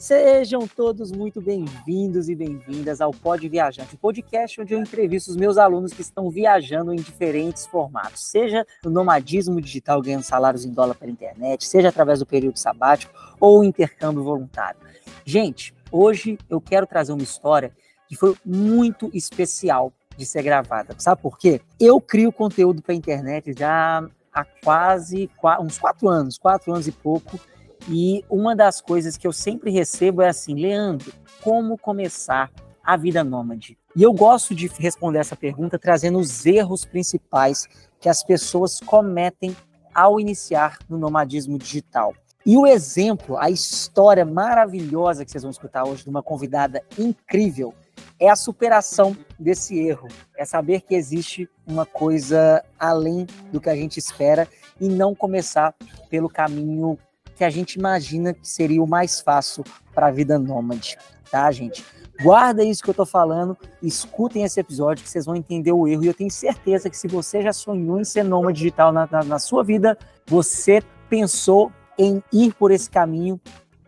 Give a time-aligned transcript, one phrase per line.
[0.00, 5.58] Sejam todos muito bem-vindos e bem-vindas ao Pod Viajante, podcast onde eu entrevisto os meus
[5.58, 10.94] alunos que estão viajando em diferentes formatos, seja no nomadismo digital ganhando salários em dólar
[10.94, 14.80] pela internet, seja através do período sabático ou intercâmbio voluntário.
[15.22, 17.70] Gente, hoje eu quero trazer uma história
[18.08, 20.94] que foi muito especial de ser gravada.
[20.96, 21.60] Sabe por quê?
[21.78, 25.28] Eu crio conteúdo para a internet já há quase
[25.60, 27.38] uns quatro anos, quatro anos e pouco,
[27.88, 31.12] e uma das coisas que eu sempre recebo é assim, Leandro,
[31.42, 32.50] como começar
[32.84, 33.78] a vida nômade?
[33.96, 37.66] E eu gosto de responder essa pergunta trazendo os erros principais
[37.98, 39.56] que as pessoas cometem
[39.94, 42.14] ao iniciar no nomadismo digital.
[42.44, 47.74] E o exemplo, a história maravilhosa que vocês vão escutar hoje de uma convidada incrível,
[48.18, 50.08] é a superação desse erro.
[50.36, 54.48] É saber que existe uma coisa além do que a gente espera
[54.80, 55.74] e não começar
[56.08, 56.98] pelo caminho
[57.40, 60.98] que a gente imagina que seria o mais fácil para a vida nômade,
[61.30, 61.82] tá, gente?
[62.22, 66.04] Guarda isso que eu tô falando, escutem esse episódio que vocês vão entender o erro.
[66.04, 69.24] E eu tenho certeza que se você já sonhou em ser nômade digital na, na,
[69.24, 69.96] na sua vida,
[70.26, 73.40] você pensou em ir por esse caminho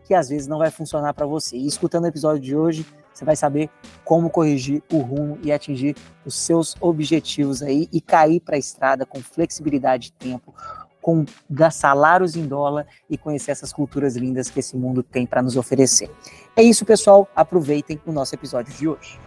[0.03, 1.55] que às vezes não vai funcionar para você.
[1.55, 3.69] E escutando o episódio de hoje, você vai saber
[4.03, 9.05] como corrigir o rumo e atingir os seus objetivos aí e cair para a estrada
[9.05, 10.55] com flexibilidade de tempo,
[11.03, 11.25] com
[11.69, 16.09] salários em dólar e conhecer essas culturas lindas que esse mundo tem para nos oferecer.
[16.55, 17.27] É isso, pessoal.
[17.35, 19.19] Aproveitem o nosso episódio de hoje.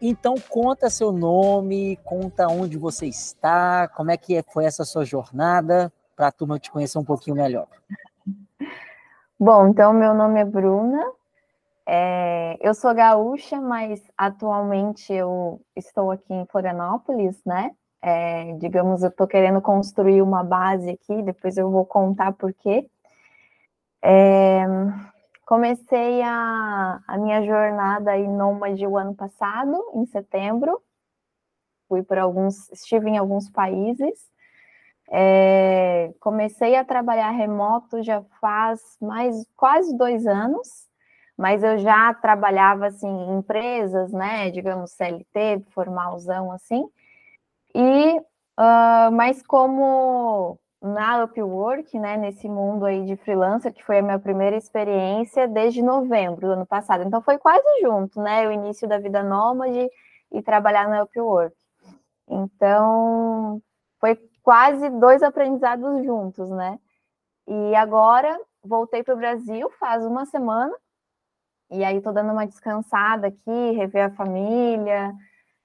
[0.00, 5.92] Então conta seu nome, conta onde você está, como é que foi essa sua jornada,
[6.16, 7.66] para a turma te conhecer um pouquinho melhor.
[9.38, 11.04] Bom, então meu nome é Bruna,
[11.86, 17.72] é, eu sou gaúcha, mas atualmente eu estou aqui em Florianópolis, né?
[18.02, 22.88] É, digamos, eu estou querendo construir uma base aqui, depois eu vou contar por quê.
[24.02, 24.64] É,
[25.44, 30.80] comecei a, a minha jornada em nômade o ano passado, em setembro.
[31.88, 34.30] Fui por alguns, estive em alguns países.
[35.12, 40.88] É, comecei a trabalhar remoto já faz mais quase dois anos,
[41.36, 44.50] mas eu já trabalhava assim em empresas, né?
[44.52, 46.88] Digamos CLT, formalzão assim.
[47.74, 54.02] E, uh, mas como na Upwork, né, nesse mundo aí de freelancer, que foi a
[54.02, 57.04] minha primeira experiência desde novembro do ano passado.
[57.04, 59.88] Então foi quase junto, né, o início da vida nômade
[60.32, 61.54] e trabalhar na Upwork.
[62.28, 63.60] Então
[64.00, 66.78] foi quase dois aprendizados juntos, né?
[67.46, 70.74] E agora voltei para o Brasil faz uma semana,
[71.70, 75.14] e aí tô dando uma descansada aqui, rever a família,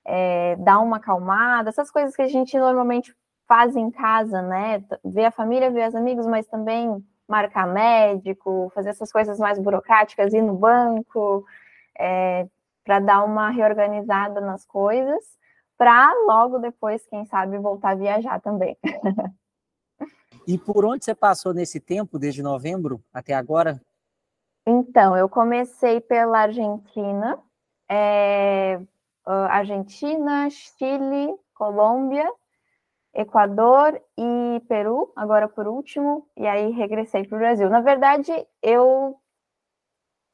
[0.06, 3.16] é, dar uma acalmada, essas coisas que a gente normalmente
[3.48, 4.84] faz em casa, né?
[5.04, 10.34] Ver a família, ver os amigos, mas também marcar médico, fazer essas coisas mais burocráticas,
[10.34, 11.44] ir no banco,
[11.98, 12.48] é,
[12.84, 15.24] para dar uma reorganizada nas coisas,
[15.78, 18.78] para logo depois, quem sabe, voltar a viajar também.
[20.48, 23.82] E por onde você passou nesse tempo, desde novembro até agora?
[24.64, 27.40] Então, eu comecei pela Argentina,
[27.90, 28.80] é,
[29.32, 32.32] Argentina, Chile, Colômbia,
[33.14, 37.70] Equador e Peru, agora por último, e aí regressei para o Brasil.
[37.70, 38.32] Na verdade,
[38.62, 39.16] eu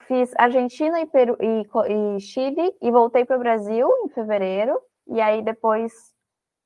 [0.08, 5.22] fiz Argentina e, Peru, e, e Chile e voltei para o Brasil em fevereiro, e
[5.22, 5.94] aí depois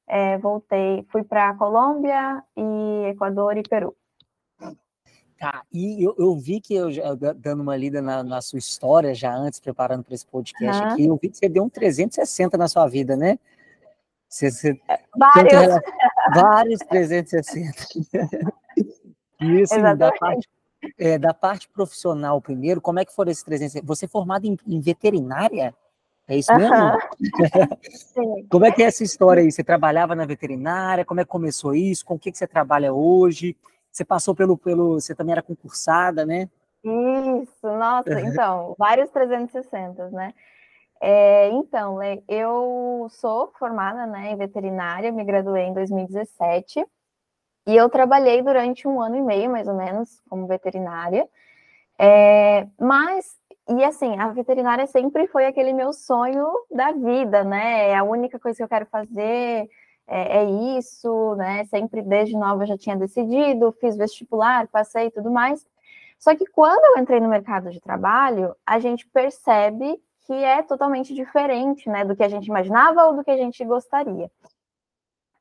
[0.08, 3.96] é, voltei, fui para Colômbia e Equador e Peru.
[5.46, 6.90] Tá, e eu, eu vi que eu,
[7.36, 10.90] dando uma lida na, na sua história já antes, preparando para esse podcast uhum.
[10.90, 13.38] aqui, eu vi que você deu um 360 na sua vida, né?
[14.28, 14.82] Você, você,
[15.16, 15.82] vários.
[16.34, 17.78] vários 360.
[19.40, 20.50] e assim, da parte,
[20.98, 23.86] é, da parte profissional primeiro, como é que foram esses 360?
[23.86, 25.76] Você é formado em, em veterinária?
[26.28, 26.76] É isso mesmo?
[26.76, 28.48] Uhum.
[28.50, 29.52] como é que é essa história aí?
[29.52, 31.06] Você trabalhava na veterinária?
[31.06, 32.04] Como é que começou isso?
[32.04, 33.56] Com o que, que você trabalha hoje?
[33.96, 35.00] Você passou pelo, pelo.
[35.00, 36.50] Você também era concursada, né?
[36.84, 40.34] Isso, nossa, então, vários 360, né?
[41.02, 46.86] É, então, eu sou formada né, em veterinária, me graduei em 2017
[47.68, 51.28] e eu trabalhei durante um ano e meio, mais ou menos, como veterinária.
[51.98, 53.38] É, mas,
[53.70, 57.90] e assim, a veterinária sempre foi aquele meu sonho da vida, né?
[57.92, 59.70] É a única coisa que eu quero fazer
[60.08, 61.66] é, é, isso, né?
[61.66, 65.66] Sempre desde nova já tinha decidido, fiz vestibular, passei e tudo mais.
[66.20, 71.14] Só que quando eu entrei no mercado de trabalho, a gente percebe que é totalmente
[71.14, 74.32] diferente, né, do que a gente imaginava ou do que a gente gostaria.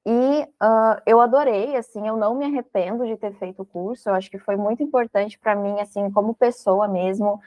[0.07, 4.15] E uh, eu adorei, assim, eu não me arrependo de ter feito o curso, eu
[4.15, 7.41] acho que foi muito importante para mim, assim, como pessoa mesmo.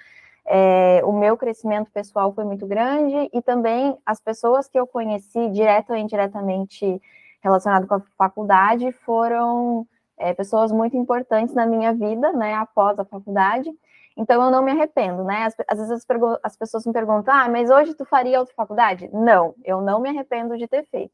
[0.49, 5.49] É, o meu crescimento pessoal foi muito grande e também as pessoas que eu conheci,
[5.49, 7.01] direto ou indiretamente
[7.41, 9.85] relacionado com a faculdade, foram
[10.17, 13.69] é, pessoas muito importantes na minha vida, né, após a faculdade.
[14.15, 15.45] Então eu não me arrependo, né?
[15.45, 16.05] Às, às vezes as,
[16.44, 19.09] as, pessoas me perguntam: ah, mas hoje tu faria outra faculdade?
[19.13, 21.13] Não, eu não me arrependo de ter feito.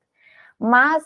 [0.58, 1.04] Mas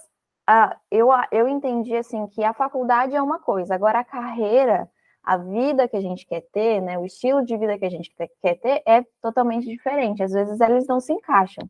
[0.50, 4.90] uh, eu, eu entendi assim que a faculdade é uma coisa, agora a carreira,
[5.28, 6.98] a vida que a gente quer ter, né?
[6.98, 10.24] O estilo de vida que a gente quer ter é totalmente diferente.
[10.24, 11.70] Às vezes eles não se encaixam.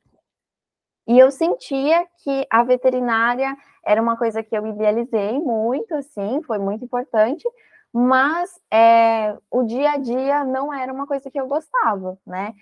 [1.07, 6.59] E eu sentia que a veterinária era uma coisa que eu idealizei muito, assim, foi
[6.59, 7.49] muito importante,
[7.91, 12.53] mas é, o dia a dia não era uma coisa que eu gostava, né?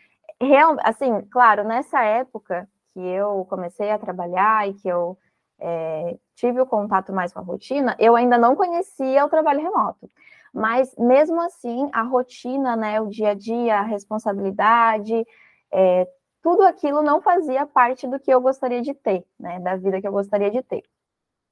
[0.41, 5.17] Real, assim, claro, nessa época que eu comecei a trabalhar e que eu
[5.59, 10.09] é, tive o contato mais com a rotina, eu ainda não conhecia o trabalho remoto.
[10.55, 15.27] Mas mesmo assim, a rotina, né, o dia a dia, a responsabilidade,
[15.69, 16.07] é,
[16.41, 20.07] tudo aquilo não fazia parte do que eu gostaria de ter, né, da vida que
[20.07, 20.83] eu gostaria de ter.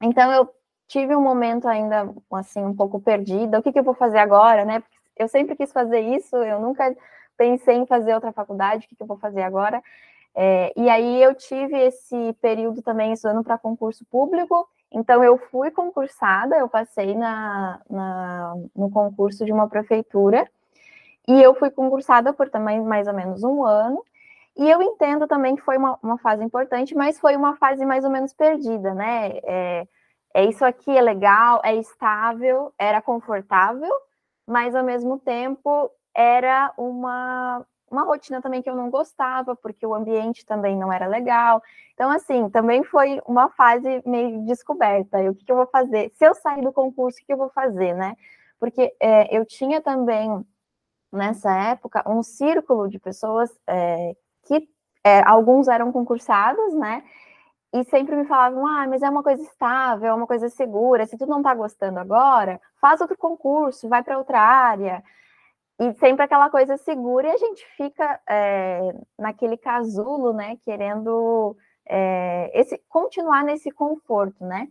[0.02, 0.50] Então eu
[0.88, 3.60] tive um momento ainda assim um pouco perdida.
[3.60, 4.82] O que, que eu vou fazer agora, né?
[5.18, 6.36] Eu sempre quis fazer isso.
[6.38, 6.96] Eu nunca
[7.38, 8.86] pensei em fazer outra faculdade.
[8.86, 9.82] O que, que eu vou fazer agora?
[10.36, 14.68] É, e aí eu tive esse período também estudando para concurso público.
[14.94, 16.56] Então eu fui concursada.
[16.57, 20.48] Eu passei na, na, no concurso de uma prefeitura
[21.28, 24.04] e eu fui concursada por também mais ou menos um ano.
[24.56, 28.04] E eu entendo também que foi uma, uma fase importante, mas foi uma fase mais
[28.06, 29.40] ou menos perdida, né?
[29.44, 29.88] É,
[30.36, 33.92] é isso aqui é legal, é estável, era confortável,
[34.48, 39.94] mas ao mesmo tempo era uma, uma rotina também que eu não gostava, porque o
[39.94, 41.62] ambiente também não era legal.
[41.94, 45.19] Então, assim, também foi uma fase meio descoberta.
[45.30, 46.12] o que, que eu vou fazer?
[46.16, 48.16] Se eu sair do concurso, o que eu vou fazer, né?
[48.60, 50.44] Porque é, eu tinha também,
[51.12, 54.68] nessa época, um círculo de pessoas é, que
[55.04, 57.04] é, alguns eram concursados, né?
[57.74, 61.18] e sempre me falavam, ah, mas é uma coisa estável, é uma coisa segura, se
[61.18, 65.04] tu não tá gostando agora, faz outro concurso, vai para outra área.
[65.83, 72.50] E sempre aquela coisa segura e a gente fica é, naquele casulo, né, querendo é,
[72.53, 74.69] esse, continuar nesse conforto, né?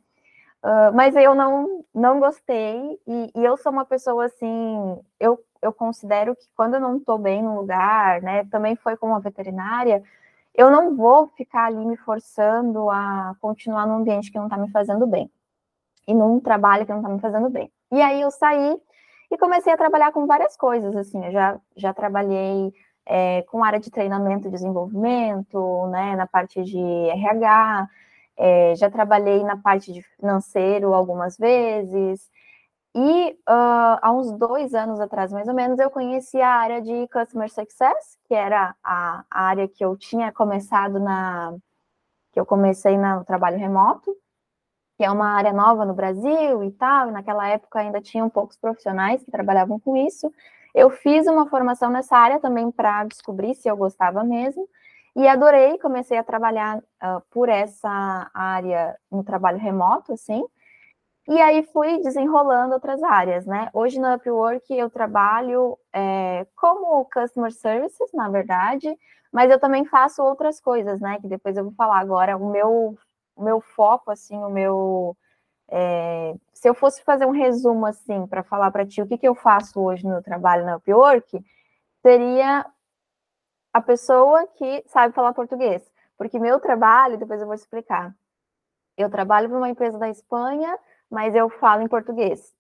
[0.65, 5.73] Uh, mas eu não, não gostei e, e, eu sou uma pessoa assim, eu, eu
[5.73, 10.05] considero que quando eu não estou bem no lugar, né, também foi como veterinária,
[10.55, 14.71] eu não vou ficar ali me forçando a continuar num ambiente que não está me
[14.71, 15.29] fazendo bem.
[16.07, 17.71] E num trabalho que não está me fazendo bem.
[17.91, 18.81] E aí eu saí
[19.33, 22.73] e comecei a trabalhar com várias coisas, assim, eu já, já trabalhei
[23.07, 27.89] é, com área de treinamento e desenvolvimento, né, na parte de RH,
[28.37, 32.31] é, já trabalhei na parte de financeiro algumas vezes,
[32.95, 37.09] e uh, há uns dois anos atrás, mais ou menos, eu conheci a área de
[37.09, 41.55] Customer Success, que era a, área que eu tinha começado na.
[42.33, 44.15] que eu comecei no trabalho remoto,
[45.03, 48.57] que é uma área nova no Brasil e tal, e naquela época ainda tinham poucos
[48.57, 50.33] profissionais que trabalhavam com isso.
[50.73, 54.65] Eu fiz uma formação nessa área também para descobrir se eu gostava mesmo,
[55.17, 60.45] e adorei, comecei a trabalhar uh, por essa área no trabalho remoto, assim,
[61.27, 63.71] e aí fui desenrolando outras áreas, né?
[63.75, 68.97] Hoje no Upwork eu trabalho é, como Customer Services, na verdade,
[69.33, 71.19] mas eu também faço outras coisas, né?
[71.21, 72.37] Que depois eu vou falar agora.
[72.37, 72.97] O meu,
[73.37, 75.17] o meu foco, assim, o meu.
[75.71, 79.29] É, se eu fosse fazer um resumo, assim, para falar para ti o que, que
[79.29, 81.43] eu faço hoje no trabalho na Upwork,
[82.03, 82.67] seria
[83.73, 85.83] a pessoa que sabe falar português.
[86.19, 88.15] Porque meu trabalho, depois eu vou explicar.
[88.97, 90.79] Eu trabalho para uma empresa da Espanha
[91.13, 92.55] mas eu falo em português.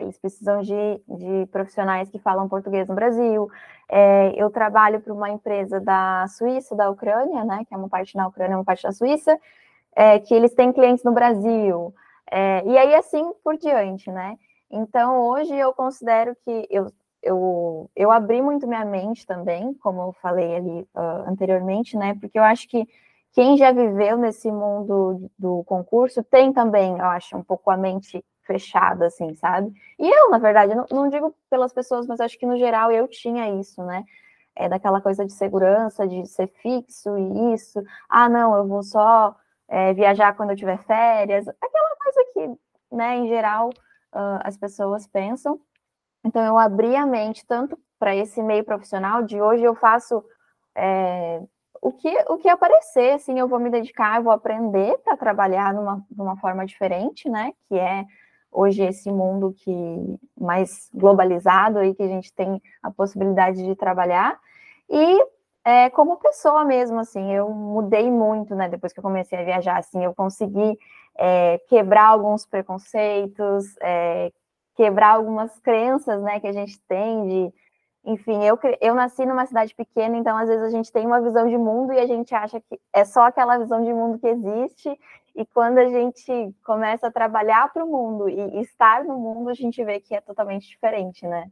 [0.00, 3.50] Eles precisam de, de profissionais que falam português no Brasil.
[3.86, 8.16] É, eu trabalho para uma empresa da Suíça, da Ucrânia, né, que é uma parte
[8.16, 9.38] na Ucrânia, uma parte na Suíça,
[9.98, 11.92] é, que eles têm clientes no Brasil.
[12.30, 14.38] É, e aí assim por diante, né?
[14.70, 16.86] Então hoje eu considero que eu,
[17.20, 22.14] eu, eu abri muito minha mente também, como eu falei ali uh, anteriormente, né?
[22.20, 22.86] Porque eu acho que
[23.32, 28.24] quem já viveu nesse mundo do concurso tem também, eu acho, um pouco a mente
[28.44, 29.72] fechada, assim, sabe?
[29.98, 33.08] E eu, na verdade, não, não digo pelas pessoas, mas acho que no geral eu
[33.08, 34.04] tinha isso, né?
[34.54, 37.82] É daquela coisa de segurança, de ser fixo e isso.
[38.08, 39.34] Ah, não, eu vou só
[39.68, 41.46] é, viajar quando eu tiver férias.
[41.48, 45.60] Aquela coisa que, né, em geral, uh, as pessoas pensam.
[46.24, 50.24] Então, eu abri a mente tanto para esse meio profissional de hoje eu faço
[50.76, 51.42] é,
[51.82, 55.72] o que, o que aparecer, assim, eu vou me dedicar, eu vou aprender para trabalhar
[55.74, 57.52] numa, de uma forma diferente, né?
[57.68, 58.04] Que é
[58.50, 64.38] hoje esse mundo que mais globalizado aí que a gente tem a possibilidade de trabalhar.
[64.88, 65.24] E
[65.68, 68.70] é, como pessoa mesmo, assim, eu mudei muito, né?
[68.70, 70.78] Depois que eu comecei a viajar, assim, eu consegui
[71.14, 74.32] é, quebrar alguns preconceitos, é,
[74.74, 77.54] quebrar algumas crenças, né, que a gente tem de
[78.04, 81.46] enfim, eu, eu nasci numa cidade pequena, então às vezes a gente tem uma visão
[81.46, 84.98] de mundo e a gente acha que é só aquela visão de mundo que existe,
[85.36, 89.54] e quando a gente começa a trabalhar para o mundo e estar no mundo, a
[89.54, 91.50] gente vê que é totalmente diferente, né?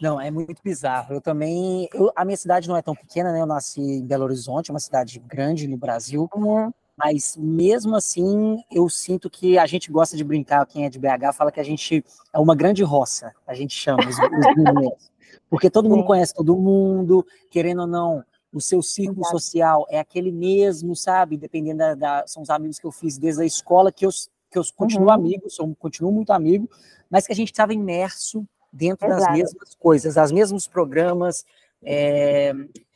[0.00, 1.14] Não, é muito bizarro.
[1.14, 1.88] Eu também.
[1.92, 3.40] Eu, a minha cidade não é tão pequena, né?
[3.40, 6.28] Eu nasci em Belo Horizonte, uma cidade grande no Brasil.
[6.34, 6.72] Uhum.
[7.02, 11.32] Mas mesmo assim, eu sinto que a gente gosta de brincar, quem é de BH
[11.34, 14.18] fala que a gente é uma grande roça, a gente chama os, os
[15.48, 16.06] porque todo mundo Sim.
[16.06, 19.38] conhece todo mundo, querendo ou não, o seu círculo Exato.
[19.38, 21.38] social é aquele mesmo, sabe?
[21.38, 24.10] Dependendo da, da, São os amigos que eu fiz desde a escola, que eu,
[24.50, 25.14] que eu continuo uhum.
[25.14, 26.68] amigo, sou, continuo muito amigo,
[27.08, 29.22] mas que a gente estava imerso dentro Exato.
[29.22, 31.44] das mesmas coisas, os mesmos programas,
[31.82, 32.52] é,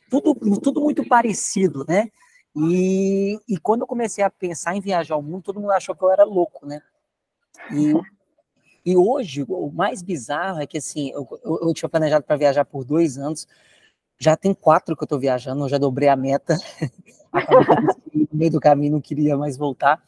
[0.09, 2.09] tudo, tudo muito parecido, né?
[2.55, 6.03] E, e quando eu comecei a pensar em viajar ao mundo, todo mundo achou que
[6.03, 6.81] eu era louco, né?
[7.71, 7.93] E
[8.85, 12.63] e hoje, o mais bizarro é que, assim, eu, eu, eu tinha planejado para viajar
[12.63, 13.47] por dois anos,
[14.19, 16.55] já tem quatro que eu estou viajando, eu já dobrei a meta,
[18.13, 20.01] no meio do caminho não queria mais voltar.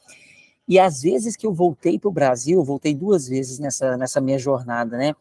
[0.67, 4.21] E às vezes que eu voltei para o Brasil, eu voltei duas vezes nessa, nessa
[4.21, 5.15] minha jornada, né?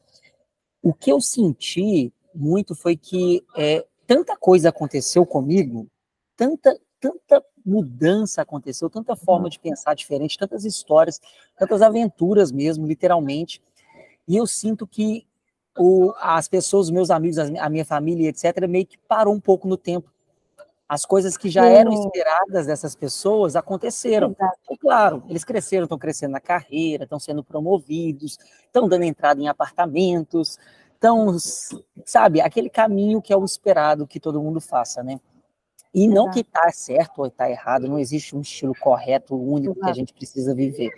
[0.83, 5.89] O que eu senti muito foi que é, tanta coisa aconteceu comigo,
[6.37, 9.51] tanta, tanta mudança aconteceu, tanta forma uhum.
[9.51, 11.21] de pensar diferente, tantas histórias,
[11.59, 13.61] tantas aventuras mesmo, literalmente.
[14.29, 15.27] E eu sinto que
[15.77, 19.77] o, as pessoas, meus amigos, a minha família, etc., meio que parou um pouco no
[19.77, 20.11] tempo.
[20.89, 21.73] As coisas que já Sim.
[21.73, 24.31] eram esperadas dessas pessoas aconteceram.
[24.31, 24.59] Exato.
[24.71, 29.49] E claro, eles cresceram, estão crescendo na carreira, estão sendo promovidos, estão dando entrada em
[29.49, 30.59] apartamentos,
[30.95, 31.37] estão,
[32.05, 35.19] sabe, aquele caminho que é o esperado que todo mundo faça, né?
[35.93, 39.81] E não que está certo ou está errado, não existe um estilo correto, único Exato.
[39.81, 40.91] que a gente precisa viver.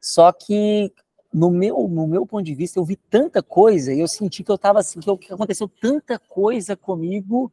[0.00, 0.92] Só que
[1.32, 4.50] no meu, no meu ponto de vista, eu vi tanta coisa e eu senti que
[4.50, 7.52] eu estava assim, que aconteceu tanta coisa comigo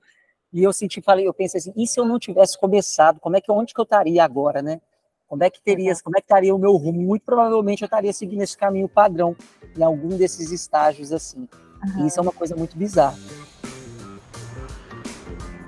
[0.54, 3.42] e eu senti, falei, eu pensei assim, e se eu não tivesse começado, como é
[3.42, 4.80] que onde que eu estaria agora, né?
[5.28, 7.02] Como é que teria, como é que estaria o meu rumo?
[7.02, 9.36] Muito provavelmente eu estaria seguindo esse caminho padrão
[9.76, 11.48] em algum desses estágios assim.
[11.84, 12.04] Uhum.
[12.04, 13.18] E isso é uma coisa muito bizarra.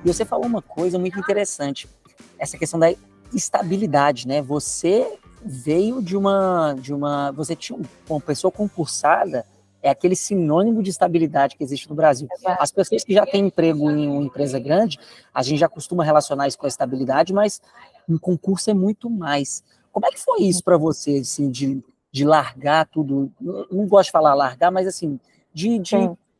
[0.03, 1.89] E você falou uma coisa muito interessante,
[2.37, 2.93] essa questão da
[3.33, 4.39] estabilidade, né?
[4.39, 9.45] Você veio de uma, de uma, você tinha uma pessoa concursada,
[9.85, 12.27] é aquele sinônimo de estabilidade que existe no Brasil.
[12.59, 14.99] As pessoas que já têm emprego em uma empresa grande,
[15.31, 17.61] a gente já costuma relacionar isso com a estabilidade, mas
[18.09, 19.63] um concurso é muito mais.
[19.91, 23.31] Como é que foi isso para você, assim, de, de largar tudo?
[23.39, 25.19] Não gosto de falar largar, mas assim,
[25.53, 25.95] de, de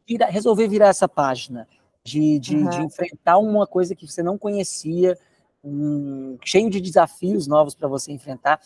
[0.08, 1.68] virar, resolver virar essa página
[2.04, 2.70] de, de, uhum.
[2.70, 5.16] de, enfrentar uma coisa que você não conhecia,
[5.64, 8.60] um, cheio de desafios novos para você enfrentar.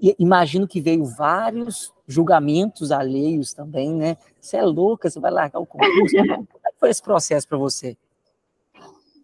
[0.00, 4.16] E, imagino que veio vários julgamentos alheios também, né?
[4.40, 6.16] Você é louca, você vai largar o concurso.
[6.16, 7.96] Como é foi esse processo para você?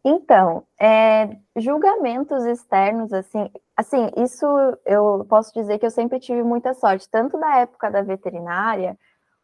[0.04, 4.46] Então, é, julgamentos externos, assim, assim, isso
[4.86, 8.96] eu posso dizer que eu sempre tive muita sorte, tanto da época da veterinária,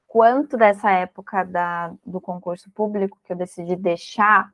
[0.06, 4.48] quanto dessa época da, do concurso público que eu decidi deixar,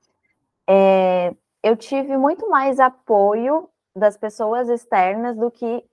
[0.66, 5.84] é, eu tive muito mais apoio das pessoas externas do que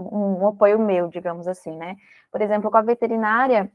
[0.00, 1.96] um, apoio meu, digamos assim, né?
[2.30, 3.70] Por exemplo, com a veterinária,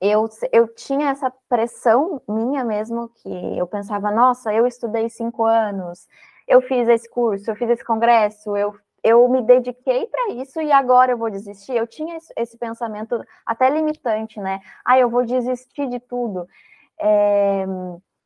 [0.00, 6.06] eu, eu tinha essa pressão minha mesmo, que eu pensava, nossa, eu estudei cinco anos,
[6.48, 10.72] eu fiz esse curso, eu fiz esse congresso, eu eu me dediquei para isso e
[10.72, 11.74] agora eu vou desistir.
[11.76, 14.60] Eu tinha esse pensamento até limitante, né?
[14.82, 16.48] Ah, eu vou desistir de tudo.
[16.98, 17.66] É,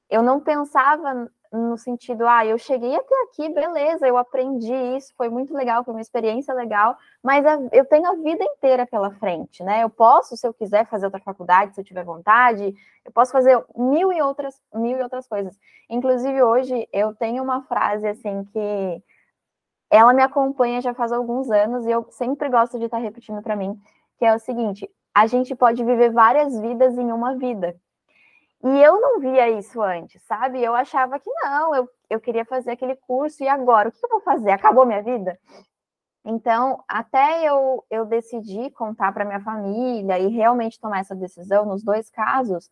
[0.09, 5.29] eu não pensava no sentido, ah, eu cheguei até aqui, beleza, eu aprendi isso, foi
[5.29, 9.83] muito legal, foi uma experiência legal, mas eu tenho a vida inteira pela frente, né?
[9.83, 12.75] Eu posso, se eu quiser fazer outra faculdade, se eu tiver vontade,
[13.05, 15.59] eu posso fazer mil e outras, mil e outras coisas.
[15.89, 19.03] Inclusive, hoje eu tenho uma frase assim que
[19.91, 23.57] ela me acompanha já faz alguns anos e eu sempre gosto de estar repetindo para
[23.57, 23.81] mim,
[24.19, 27.75] que é o seguinte: a gente pode viver várias vidas em uma vida.
[28.65, 30.63] E eu não via isso antes, sabe?
[30.63, 34.11] Eu achava que não, eu, eu queria fazer aquele curso e agora, o que eu
[34.11, 34.51] vou fazer?
[34.51, 35.39] Acabou minha vida?
[36.25, 41.83] Então, até eu, eu decidi contar para minha família e realmente tomar essa decisão, nos
[41.85, 42.69] dois casos,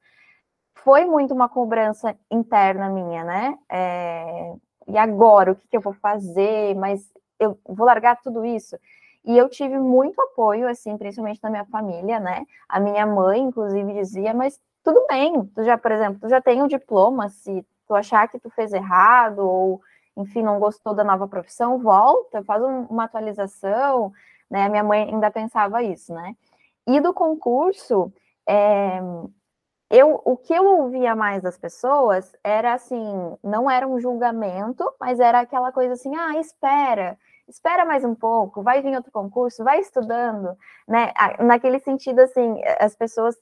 [0.74, 3.58] foi muito uma cobrança interna minha, né?
[3.70, 4.54] É,
[4.88, 5.52] e agora?
[5.52, 6.74] O que, que eu vou fazer?
[6.74, 8.76] Mas eu vou largar tudo isso?
[9.24, 12.44] E eu tive muito apoio, assim, principalmente da minha família, né?
[12.68, 16.62] A minha mãe, inclusive, dizia, mas tudo bem, tu já, por exemplo, tu já tem
[16.62, 19.80] um diploma, se tu achar que tu fez errado, ou,
[20.16, 24.12] enfim, não gostou da nova profissão, volta, faz um, uma atualização,
[24.48, 24.68] né?
[24.68, 26.36] Minha mãe ainda pensava isso, né?
[26.86, 28.12] E do concurso,
[28.48, 29.00] é,
[29.90, 35.18] eu, o que eu ouvia mais das pessoas era assim, não era um julgamento, mas
[35.18, 39.80] era aquela coisa assim, ah, espera, espera mais um pouco, vai vir outro concurso, vai
[39.80, 41.12] estudando, né?
[41.40, 43.36] Naquele sentido, assim, as pessoas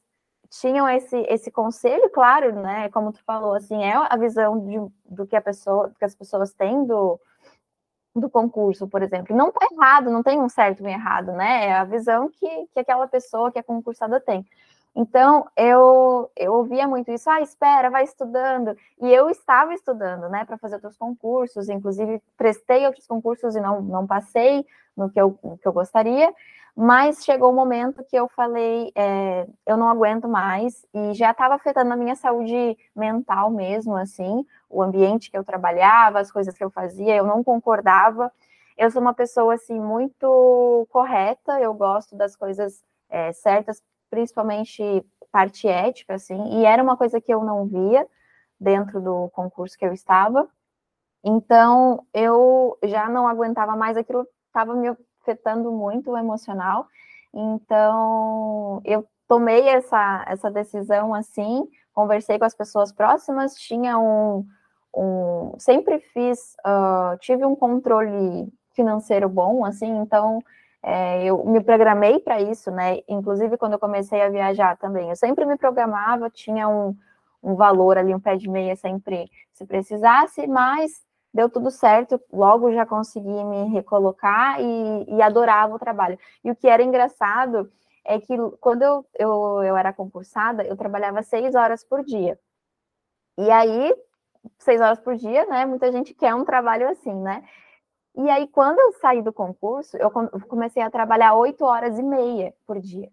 [0.60, 2.88] tinham esse, esse conselho, claro, né?
[2.90, 6.52] Como tu falou, assim, é a visão de, do que a pessoa, que as pessoas
[6.52, 7.20] têm do,
[8.14, 9.36] do concurso, por exemplo.
[9.36, 11.66] Não tá errado, não tem um certo e um errado, né?
[11.66, 14.46] É a visão que, que aquela pessoa que é concursada tem.
[14.96, 18.76] Então, eu, eu ouvia muito isso, ah, espera, vai estudando.
[19.00, 23.82] E eu estava estudando, né, para fazer outros concursos, inclusive prestei outros concursos e não,
[23.82, 24.64] não passei
[24.96, 26.32] no que eu, no que eu gostaria,
[26.76, 31.32] mas chegou o um momento que eu falei, é, eu não aguento mais, e já
[31.32, 36.56] estava afetando a minha saúde mental mesmo, assim, o ambiente que eu trabalhava, as coisas
[36.56, 38.32] que eu fazia, eu não concordava.
[38.76, 43.80] Eu sou uma pessoa, assim, muito correta, eu gosto das coisas é, certas
[44.10, 48.06] principalmente parte ética, assim, e era uma coisa que eu não via
[48.60, 50.48] dentro do concurso que eu estava.
[51.24, 54.88] Então, eu já não aguentava mais aquilo, estava me
[55.22, 56.86] afetando muito o emocional.
[57.32, 64.46] Então, eu tomei essa, essa decisão assim, conversei com as pessoas próximas, tinha um.
[64.94, 70.40] um sempre fiz, uh, tive um controle financeiro bom, assim, então
[70.86, 72.98] é, eu me programei para isso, né?
[73.08, 76.94] Inclusive, quando eu comecei a viajar também, eu sempre me programava, tinha um,
[77.42, 82.70] um valor ali, um pé de meia sempre se precisasse, mas deu tudo certo, logo
[82.70, 86.18] já consegui me recolocar e, e, adorava o trabalho.
[86.44, 87.72] E o que era engraçado
[88.04, 92.38] é que quando eu, eu, eu era concursada, eu trabalhava seis horas por dia.
[93.38, 93.94] E aí,
[94.58, 95.64] seis horas por dia, né?
[95.64, 97.42] Muita gente quer um trabalho assim, né?
[98.16, 100.10] E aí, quando eu saí do concurso, eu
[100.48, 103.10] comecei a trabalhar oito horas e meia por dia.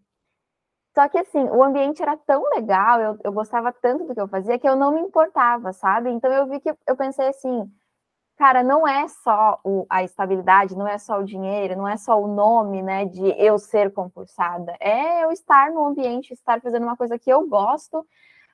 [0.93, 4.27] Só que, assim, o ambiente era tão legal, eu, eu gostava tanto do que eu
[4.27, 6.09] fazia, que eu não me importava, sabe?
[6.11, 7.71] Então, eu vi que eu pensei assim,
[8.37, 12.21] cara, não é só o, a estabilidade, não é só o dinheiro, não é só
[12.21, 16.97] o nome, né, de eu ser concursada, é eu estar no ambiente, estar fazendo uma
[16.97, 18.05] coisa que eu gosto.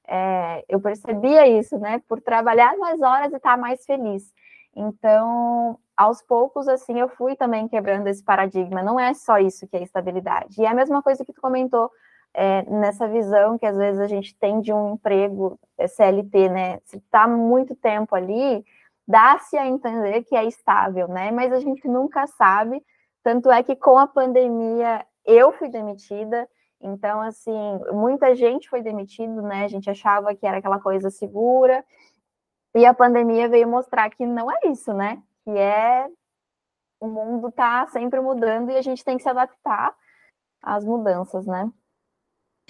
[0.08, 4.34] É, eu percebia isso, né, por trabalhar mais horas e estar mais feliz.
[4.76, 8.84] Então, aos poucos, assim, eu fui também quebrando esse paradigma.
[8.84, 10.62] Não é só isso que é estabilidade.
[10.62, 11.90] E é a mesma coisa que tu comentou
[12.34, 16.80] é, nessa visão que às vezes a gente tem de um emprego é, CLT, né?
[16.86, 18.64] Se está muito tempo ali,
[19.08, 21.32] dá-se a entender que é estável, né?
[21.32, 22.84] Mas a gente nunca sabe.
[23.24, 26.48] Tanto é que com a pandemia eu fui demitida.
[26.80, 29.66] Então, assim, muita gente foi demitido, né?
[29.66, 31.84] A gente achava que era aquela coisa segura.
[32.76, 35.24] E a pandemia veio mostrar que não é isso, né?
[35.48, 36.10] Que é
[37.00, 39.96] o mundo está sempre mudando e a gente tem que se adaptar
[40.62, 41.72] às mudanças, né?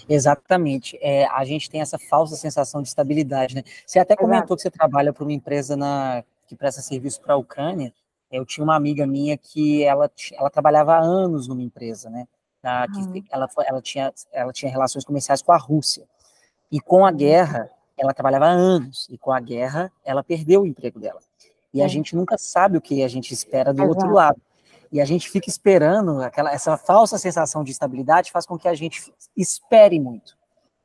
[0.08, 0.96] Exatamente.
[1.02, 3.64] É, a gente tem essa falsa sensação de estabilidade, né?
[3.84, 4.56] Você até comentou Exato.
[4.58, 7.92] que você trabalha para uma empresa na, que presta serviço para a Ucrânia.
[8.32, 12.28] Eu tinha uma amiga minha que ela, ela trabalhava há anos numa empresa, né?
[12.62, 13.24] Da, que uhum.
[13.32, 16.08] ela, ela, tinha, ela tinha relações comerciais com a Rússia.
[16.72, 20.68] E com a guerra, ela trabalhava há anos e com a guerra ela perdeu o
[20.68, 21.22] emprego dela.
[21.78, 21.86] E é.
[21.86, 23.90] a gente nunca sabe o que a gente espera do Exato.
[23.90, 24.42] outro lado.
[24.92, 28.74] E a gente fica esperando, aquela, essa falsa sensação de estabilidade faz com que a
[28.74, 30.36] gente espere muito.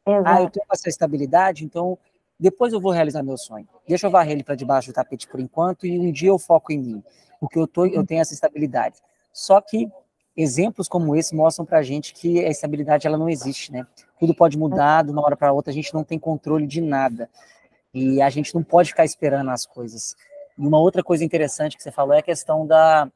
[0.06, 0.24] Exato.
[0.26, 1.96] Ah, eu tenho essa estabilidade, então
[2.38, 3.66] depois eu vou realizar meu sonho.
[3.88, 6.72] Deixa eu varrer ele para debaixo do tapete por enquanto e um dia eu foco
[6.72, 7.02] em mim,
[7.40, 8.04] porque eu, tô, eu uhum.
[8.04, 9.00] tenho essa estabilidade.
[9.32, 9.88] Só que
[10.36, 13.86] exemplos como esse mostram para a gente que a estabilidade ela não existe, né?
[14.18, 17.30] Tudo pode mudar de uma hora para outra, a gente não tem controle de nada.
[17.94, 20.16] E a gente não pode ficar esperando as coisas.
[20.58, 23.10] E uma outra coisa interessante que você falou é a questão da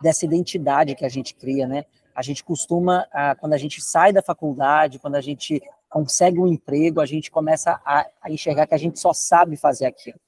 [0.00, 1.84] dessa identidade que a gente cria, né?
[2.12, 3.06] A gente costuma,
[3.38, 7.80] quando a gente sai da faculdade, quando a gente consegue um emprego, a gente começa
[7.84, 10.18] a, a enxergar que a gente só sabe fazer aquilo.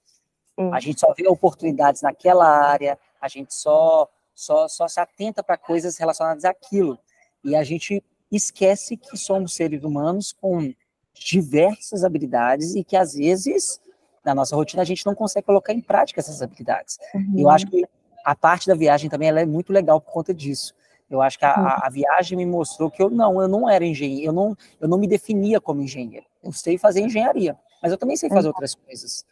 [0.73, 5.57] A gente só vê oportunidades naquela área, a gente só só, só se atenta para
[5.57, 6.99] coisas relacionadas àquilo.
[7.43, 10.75] E a gente esquece que somos seres humanos com
[11.15, 13.81] diversas habilidades e que às vezes
[14.25, 16.99] na nossa rotina a gente não consegue colocar em prática essas habilidades.
[17.15, 17.35] Uhum.
[17.37, 17.85] Eu acho que
[18.25, 20.75] a parte da viagem também ela é muito legal por conta disso.
[21.11, 21.87] Eu acho que a, uhum.
[21.87, 24.99] a, viagem me mostrou que eu não, eu não era engenheiro, eu não, eu não
[24.99, 26.25] me definia como engenheiro.
[26.43, 28.55] Eu sei fazer engenharia, mas eu também sei fazer uhum.
[28.55, 29.25] outras coisas.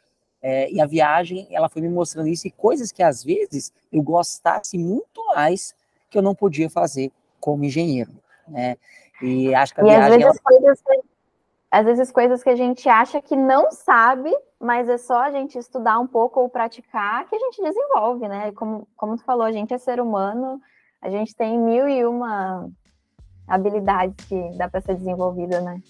[0.43, 4.03] É, e a viagem, ela foi me mostrando isso e coisas que às vezes eu
[4.03, 5.75] gostasse muito mais
[6.11, 8.13] que eu não podia fazer como engenheiro,
[8.47, 8.77] né?
[9.23, 10.05] E acho que a e viagem...
[10.05, 10.61] Às vezes, ela...
[10.61, 10.83] coisas
[11.73, 14.31] às vezes coisas que a gente acha que não sabe,
[14.61, 18.53] mas é só a gente estudar um pouco ou praticar que a gente desenvolve, né?
[18.53, 20.61] Como, como tu falou, a gente é ser humano,
[21.01, 22.69] a gente tem mil e uma
[23.49, 25.81] habilidades que dá para ser desenvolvida, né?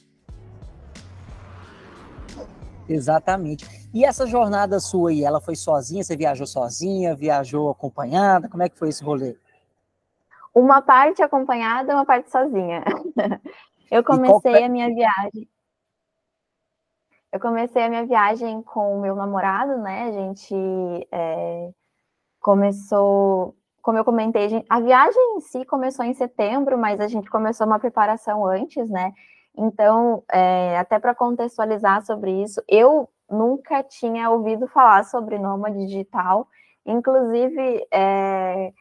[2.88, 3.66] Exatamente.
[3.92, 6.04] E essa jornada sua aí, ela foi sozinha?
[6.04, 8.48] Você viajou sozinha, viajou acompanhada?
[8.48, 9.36] Como é que foi esse rolê?
[10.54, 12.84] Uma parte acompanhada, uma parte sozinha.
[13.90, 15.48] Eu comecei a minha viagem.
[17.32, 20.02] Eu comecei a minha viagem com o meu namorado, né?
[20.02, 20.54] A gente
[21.10, 21.70] é,
[22.38, 27.66] começou, como eu comentei, a viagem em si começou em setembro, mas a gente começou
[27.66, 29.14] uma preparação antes, né?
[29.56, 36.46] Então, é, até para contextualizar sobre isso, eu nunca tinha ouvido falar sobre nômade digital.
[36.84, 38.72] Inclusive, é,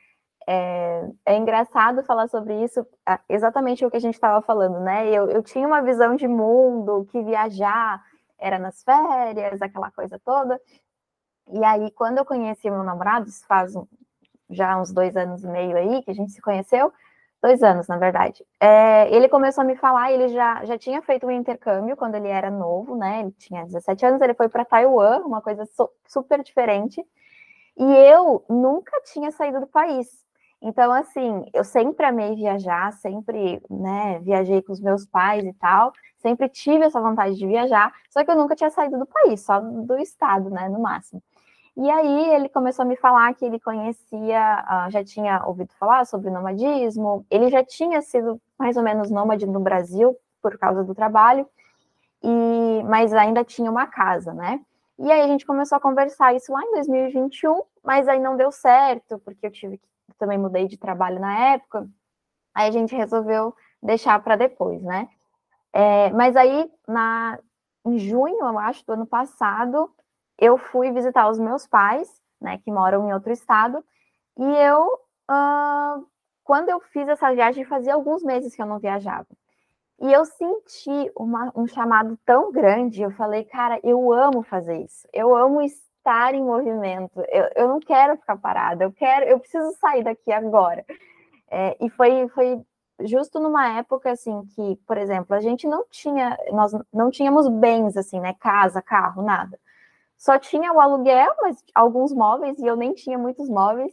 [0.45, 2.85] é, é, engraçado falar sobre isso,
[3.29, 5.07] exatamente o que a gente estava falando, né?
[5.09, 8.01] Eu, eu tinha uma visão de mundo, que viajar
[8.41, 10.59] era nas férias, aquela coisa toda.
[11.51, 13.73] E aí, quando eu conheci meu namorado, faz
[14.49, 16.91] já uns dois anos e meio aí que a gente se conheceu,
[17.41, 18.45] dois anos, na verdade.
[18.59, 22.27] É, ele começou a me falar, ele já, já tinha feito um intercâmbio quando ele
[22.27, 23.21] era novo, né?
[23.21, 25.63] Ele tinha 17 anos, ele foi para Taiwan, uma coisa
[26.07, 27.03] super diferente.
[27.77, 30.20] E eu nunca tinha saído do país.
[30.61, 35.91] Então, assim, eu sempre amei viajar, sempre, né, viajei com os meus pais e tal,
[36.19, 39.59] sempre tive essa vontade de viajar, só que eu nunca tinha saído do país, só
[39.59, 41.21] do estado, né, no máximo.
[41.75, 46.05] E aí ele começou a me falar que ele conhecia, uh, já tinha ouvido falar
[46.05, 50.93] sobre nomadismo, ele já tinha sido mais ou menos nômade no Brasil por causa do
[50.93, 51.47] trabalho,
[52.23, 54.59] e mas ainda tinha uma casa, né?
[54.99, 58.51] E aí a gente começou a conversar isso lá em 2021, mas aí não deu
[58.51, 59.90] certo, porque eu tive que
[60.21, 61.89] também mudei de trabalho na época.
[62.53, 65.09] Aí a gente resolveu deixar para depois, né?
[65.73, 67.39] É, mas aí na
[67.83, 69.91] em junho, eu acho, do ano passado,
[70.37, 72.07] eu fui visitar os meus pais,
[72.39, 73.83] né, que moram em outro estado,
[74.37, 74.85] e eu,
[75.29, 76.05] uh,
[76.43, 79.27] quando eu fiz essa viagem, fazia alguns meses que eu não viajava.
[79.99, 85.07] E eu senti uma, um chamado tão grande, eu falei, cara, eu amo fazer isso,
[85.11, 85.61] eu amo
[86.01, 90.31] estar em movimento, eu, eu não quero ficar parada, eu quero, eu preciso sair daqui
[90.31, 90.85] agora.
[91.49, 92.61] É, e foi, foi
[93.01, 97.97] justo numa época assim que, por exemplo, a gente não tinha, nós não tínhamos bens
[97.97, 99.59] assim, né, casa, carro, nada
[100.21, 103.91] só tinha o aluguel, mas alguns móveis, e eu nem tinha muitos móveis.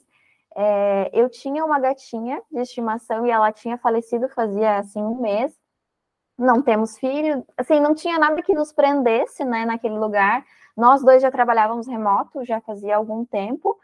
[0.54, 5.58] É, eu tinha uma gatinha de estimação e ela tinha falecido fazia assim um mês.
[6.38, 10.44] Não temos filho, assim, não tinha nada que nos prendesse, né, naquele lugar.
[10.78, 13.76] Nós dois já trabalhávamos remoto, já fazia algum tempo.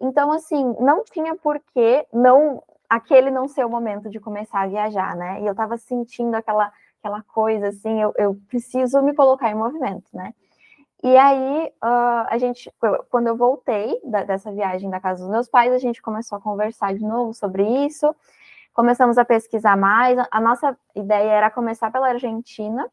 [0.00, 4.66] Então, assim, não tinha por que não aquele não ser o momento de começar a
[4.66, 5.42] viajar, né?
[5.42, 6.72] E eu tava sentindo aquela
[7.02, 10.34] aquela coisa assim, eu, eu preciso me colocar em movimento, né?
[11.02, 12.70] E aí, uh, a gente,
[13.08, 16.40] quando eu voltei da, dessa viagem da casa dos meus pais, a gente começou a
[16.40, 18.14] conversar de novo sobre isso,
[18.74, 20.18] começamos a pesquisar mais.
[20.30, 22.86] A nossa ideia era começar pela Argentina,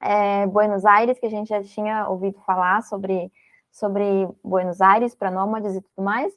[0.00, 3.30] é, Buenos Aires, que a gente já tinha ouvido falar sobre,
[3.70, 6.32] sobre Buenos Aires para nômades e tudo mais.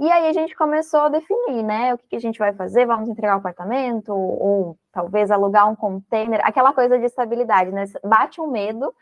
[0.00, 1.94] E aí a gente começou a definir, né?
[1.94, 2.86] O que, que a gente vai fazer?
[2.86, 4.10] Vamos entregar o apartamento?
[4.10, 6.40] Ou, ou talvez alugar um container?
[6.44, 7.84] Aquela coisa de estabilidade, né?
[8.02, 8.92] Bate um medo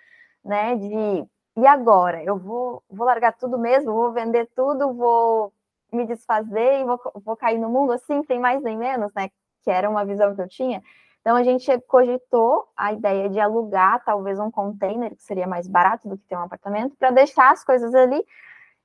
[0.45, 0.77] né?
[0.77, 2.23] De e agora?
[2.25, 5.53] Eu vou, vou largar tudo mesmo, vou vender tudo, vou
[5.93, 9.29] me desfazer e vou, vou cair no mundo assim, sem mais nem menos, né?
[9.63, 10.83] Que era uma visão que eu tinha.
[11.21, 16.09] Então a gente cogitou a ideia de alugar talvez um container, que seria mais barato
[16.09, 18.25] do que ter um apartamento, para deixar as coisas ali,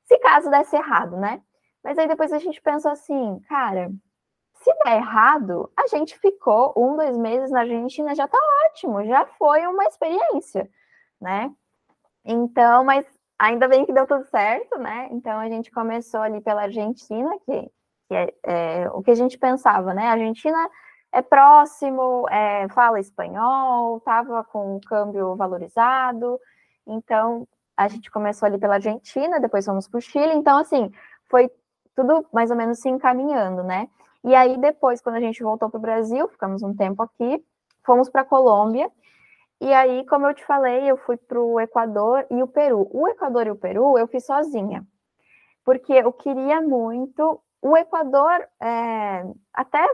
[0.04, 1.42] se caso desse errado, né?
[1.84, 3.92] Mas aí depois a gente pensou assim, cara,
[4.54, 9.26] se der errado, a gente ficou um, dois meses na Argentina, já tá ótimo, já
[9.26, 10.70] foi uma experiência
[11.20, 11.52] né?
[12.24, 13.06] Então, mas
[13.38, 15.08] ainda bem que deu tudo certo, né?
[15.12, 17.72] Então a gente começou ali pela Argentina, que,
[18.08, 20.08] que é, é, o que a gente pensava, né?
[20.08, 20.70] A Argentina
[21.16, 26.38] é próximo, é, fala espanhol, estava com o câmbio valorizado,
[26.86, 27.48] então
[27.78, 30.92] a gente começou ali pela Argentina, depois fomos para o Chile, então assim,
[31.30, 31.50] foi
[31.96, 33.88] tudo mais ou menos se encaminhando, né?
[34.26, 37.42] E aí depois, quando a gente voltou para o Brasil, ficamos um tempo aqui,
[37.82, 38.92] fomos para a Colômbia,
[39.62, 42.90] e aí, como eu te falei, eu fui para o Equador e o Peru.
[42.92, 44.86] O Equador e o Peru eu fiz sozinha,
[45.64, 47.42] porque eu queria muito.
[47.62, 49.24] O Equador, é...
[49.54, 49.88] até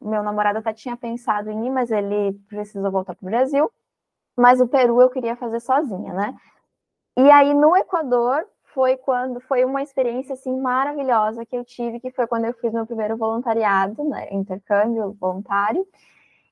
[0.00, 3.70] meu namorado até tinha pensado em ir, mas ele precisou voltar para o Brasil.
[4.36, 6.34] Mas o Peru eu queria fazer sozinha, né?
[7.16, 12.10] E aí no Equador foi quando foi uma experiência assim maravilhosa que eu tive, que
[12.10, 15.86] foi quando eu fiz meu primeiro voluntariado, né, intercâmbio voluntário.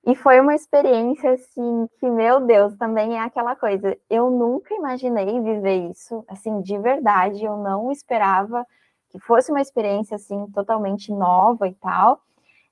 [0.07, 3.97] E foi uma experiência assim que, meu Deus, também é aquela coisa.
[4.09, 7.43] Eu nunca imaginei viver isso, assim, de verdade.
[7.43, 8.67] Eu não esperava
[9.09, 12.21] que fosse uma experiência assim totalmente nova e tal.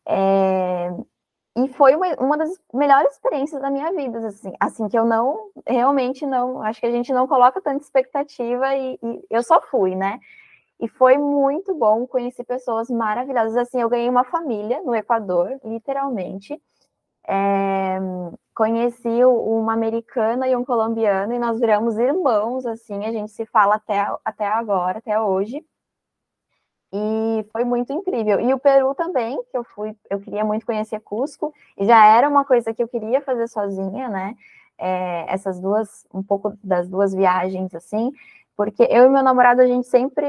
[0.07, 0.91] É...
[1.55, 5.51] E foi uma, uma das melhores experiências da minha vida, assim, assim, que eu não,
[5.67, 9.95] realmente não, acho que a gente não coloca tanta expectativa e, e eu só fui,
[9.95, 10.19] né?
[10.81, 16.61] E foi muito bom, conheci pessoas maravilhosas, assim, eu ganhei uma família no Equador, literalmente,
[17.29, 17.99] é,
[18.55, 23.77] conheci uma americana e um colombiano, e nós viramos irmãos, assim, a gente se fala
[23.77, 25.65] até, até agora, até hoje.
[26.93, 28.39] E foi muito incrível.
[28.41, 32.29] E o Peru também, que eu fui, eu queria muito conhecer Cusco, e já era
[32.29, 34.37] uma coisa que eu queria fazer sozinha, né?
[34.79, 38.13] É, essas duas, um pouco das duas viagens, assim,
[38.57, 40.27] porque eu e meu namorado, a gente sempre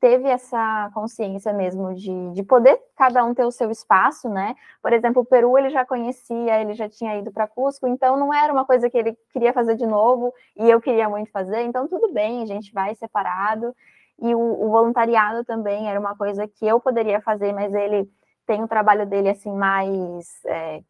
[0.00, 4.54] teve essa consciência mesmo de, de poder cada um ter o seu espaço, né?
[4.82, 8.32] Por exemplo, o Peru ele já conhecia, ele já tinha ido para Cusco, então não
[8.32, 11.86] era uma coisa que ele queria fazer de novo e eu queria muito fazer, então
[11.86, 13.74] tudo bem, a gente vai separado.
[14.20, 18.10] E o, o voluntariado também era uma coisa que eu poderia fazer, mas ele
[18.46, 20.82] tem o trabalho dele assim mais é,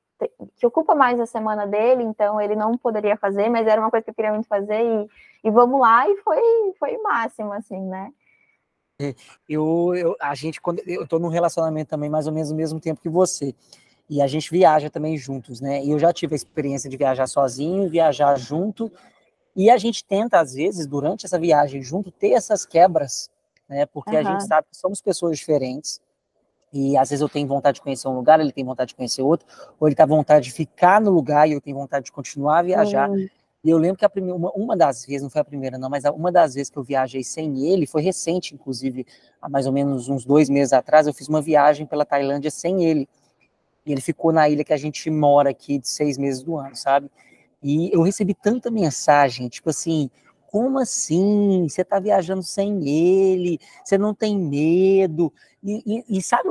[0.56, 4.04] que ocupa mais a semana dele, então ele não poderia fazer, mas era uma coisa
[4.04, 5.08] que eu queria muito fazer e,
[5.44, 6.40] e vamos lá e foi
[6.78, 8.10] foi o máximo assim, né?
[9.48, 12.78] Eu, eu, a gente, quando eu tô num relacionamento também mais ou menos no mesmo
[12.78, 13.54] tempo que você.
[14.08, 15.82] E a gente viaja também juntos, né?
[15.84, 18.90] E eu já tive a experiência de viajar sozinho, viajar junto.
[19.56, 23.30] E a gente tenta, às vezes, durante essa viagem junto, ter essas quebras,
[23.68, 23.86] né?
[23.86, 24.18] Porque uhum.
[24.18, 26.00] a gente sabe que somos pessoas diferentes.
[26.72, 29.22] E às vezes eu tenho vontade de conhecer um lugar, ele tem vontade de conhecer
[29.22, 29.46] outro,
[29.78, 32.62] ou ele tá vontade de ficar no lugar e eu tenho vontade de continuar a
[32.62, 33.10] viajar.
[33.10, 33.28] Uhum.
[33.62, 35.90] E eu lembro que a primeira, uma, uma, das vezes, não foi a primeira, não,
[35.90, 39.06] mas uma das vezes que eu viajei sem ele, foi recente, inclusive,
[39.42, 42.84] há mais ou menos uns dois meses atrás, eu fiz uma viagem pela Tailândia sem
[42.84, 43.08] ele.
[43.84, 46.74] E ele ficou na ilha que a gente mora aqui de seis meses do ano,
[46.74, 47.10] sabe?
[47.62, 50.10] E eu recebi tanta mensagem, tipo assim,
[50.46, 51.68] como assim?
[51.68, 53.58] Você tá viajando sem ele?
[53.84, 55.32] Você não tem medo?
[55.62, 56.48] E, e, e sabe,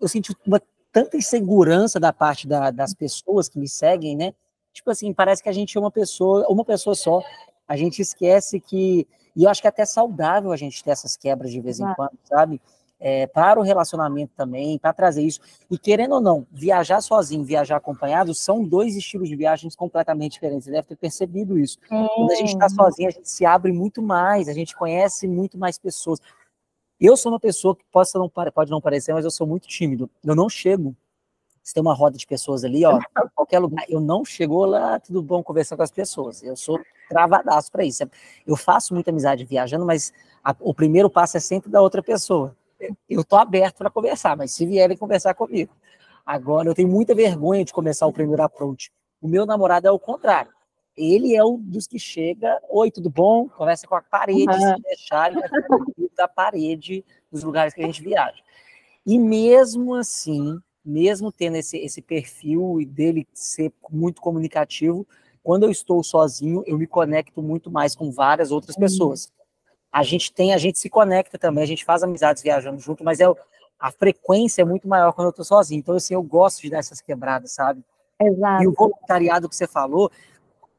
[0.00, 0.60] eu senti uma
[0.92, 4.32] tanta insegurança da parte da, das pessoas que me seguem, né?
[4.76, 7.22] tipo assim, parece que a gente é uma pessoa, uma pessoa só.
[7.66, 9.06] A gente esquece que.
[9.34, 11.94] E eu acho que é até saudável a gente ter essas quebras de vez em
[11.94, 12.60] quando, sabe?
[12.98, 15.38] É, para o relacionamento também, para trazer isso.
[15.70, 20.64] E querendo ou não, viajar sozinho, viajar acompanhado, são dois estilos de viagens completamente diferentes.
[20.64, 21.78] Você deve ter percebido isso.
[21.86, 25.58] Quando a gente está sozinho, a gente se abre muito mais, a gente conhece muito
[25.58, 26.20] mais pessoas.
[26.98, 30.10] Eu sou uma pessoa que pode não, pode não parecer, mas eu sou muito tímido.
[30.24, 30.96] Eu não chego
[31.66, 32.96] se tem uma roda de pessoas ali, ó,
[33.34, 36.40] qualquer lugar, eu não chegou lá, tudo bom conversar com as pessoas.
[36.40, 36.78] Eu sou
[37.08, 38.04] travadaço para isso.
[38.46, 40.12] Eu faço muita amizade viajando, mas
[40.44, 42.56] a, o primeiro passo é sempre da outra pessoa.
[43.08, 45.74] Eu tô aberto para conversar, mas se vierem conversar comigo.
[46.24, 48.90] Agora, eu tenho muita vergonha de começar o primeiro approach.
[49.20, 50.52] O meu namorado é o contrário.
[50.96, 53.48] Ele é um dos que chega, oi, tudo bom?
[53.48, 54.74] Conversa com a parede, uhum.
[54.76, 55.50] se deixar, ele vai
[56.16, 58.42] da parede dos lugares que a gente viaja.
[59.04, 65.06] E mesmo assim, mesmo tendo esse, esse perfil e dele ser muito comunicativo,
[65.42, 68.80] quando eu estou sozinho, eu me conecto muito mais com várias outras uhum.
[68.80, 69.32] pessoas.
[69.96, 73.20] A gente tem, a gente se conecta também, a gente faz amizades viajando junto, mas
[73.20, 73.24] é
[73.78, 75.78] a frequência é muito maior quando eu estou sozinho.
[75.78, 77.82] Então, assim, eu gosto de dar essas quebradas, sabe?
[78.20, 78.62] Exato.
[78.62, 80.10] E o voluntariado que você falou,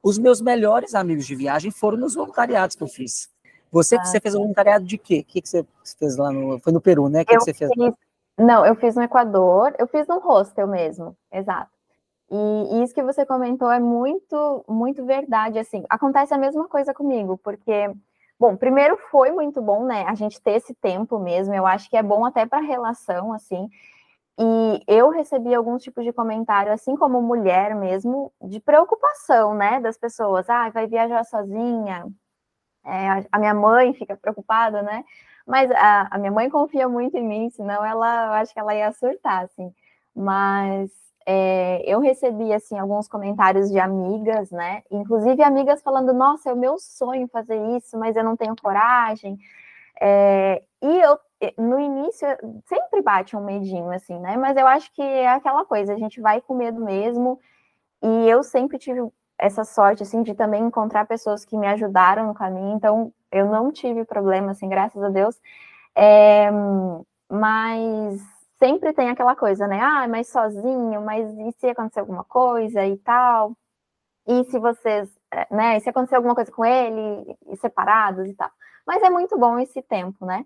[0.03, 3.29] os meus melhores amigos de viagem foram nos voluntariados que eu fiz.
[3.71, 5.19] Você, ah, você fez o voluntariado de quê?
[5.19, 5.65] O que, que você
[5.99, 6.59] fez lá no.
[6.59, 7.21] Foi no Peru, né?
[7.21, 7.69] O que, que você fez?
[7.73, 7.93] Fiz
[8.37, 11.71] não, eu fiz no Equador, eu fiz no hostel mesmo, exato.
[12.29, 17.39] E, isso que você comentou é muito, muito verdade, assim, acontece a mesma coisa comigo,
[17.39, 17.89] porque,
[18.39, 21.97] bom, primeiro foi muito bom, né, a gente ter esse tempo mesmo, eu acho que
[21.97, 23.69] é bom até para relação, assim,
[24.39, 29.97] e eu recebi alguns tipos de comentário, assim como mulher mesmo, de preocupação, né, das
[29.97, 32.05] pessoas, ah, vai viajar sozinha,
[32.85, 35.03] é, a minha mãe fica preocupada, né,
[35.47, 38.75] mas a, a, minha mãe confia muito em mim, senão ela, eu acho que ela
[38.75, 39.73] ia surtar, assim.
[40.13, 40.91] Mas
[41.29, 44.81] é, eu recebi, assim, alguns comentários de amigas, né?
[44.89, 49.37] Inclusive amigas falando, nossa, é o meu sonho fazer isso, mas eu não tenho coragem.
[50.01, 51.19] É, e eu,
[51.57, 52.25] no início,
[52.65, 54.37] sempre bate um medinho, assim, né?
[54.37, 57.41] Mas eu acho que é aquela coisa, a gente vai com medo mesmo.
[58.01, 59.01] E eu sempre tive
[59.37, 62.73] essa sorte, assim, de também encontrar pessoas que me ajudaram no caminho.
[62.77, 65.35] Então, eu não tive problema, assim, graças a Deus.
[65.93, 66.49] É,
[67.29, 69.79] mas sempre tem aquela coisa, né?
[69.81, 73.55] Ah, mas sozinho, mas e se acontecer alguma coisa e tal?
[74.27, 78.49] E se vocês é, né, se acontecer alguma coisa com ele, separados e tal.
[78.85, 80.45] Mas é muito bom esse tempo, né?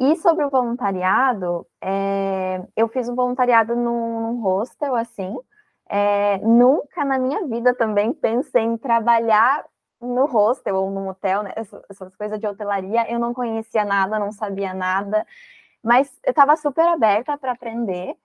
[0.00, 5.36] E sobre o voluntariado, é, eu fiz um voluntariado num, num hostel, assim.
[5.88, 9.64] É, nunca na minha vida também pensei em trabalhar
[10.00, 11.52] no hostel ou no hotel, né?
[11.90, 15.26] Essas coisas de hotelaria, eu não conhecia nada, não sabia nada,
[15.82, 18.16] mas eu estava super aberta para aprender.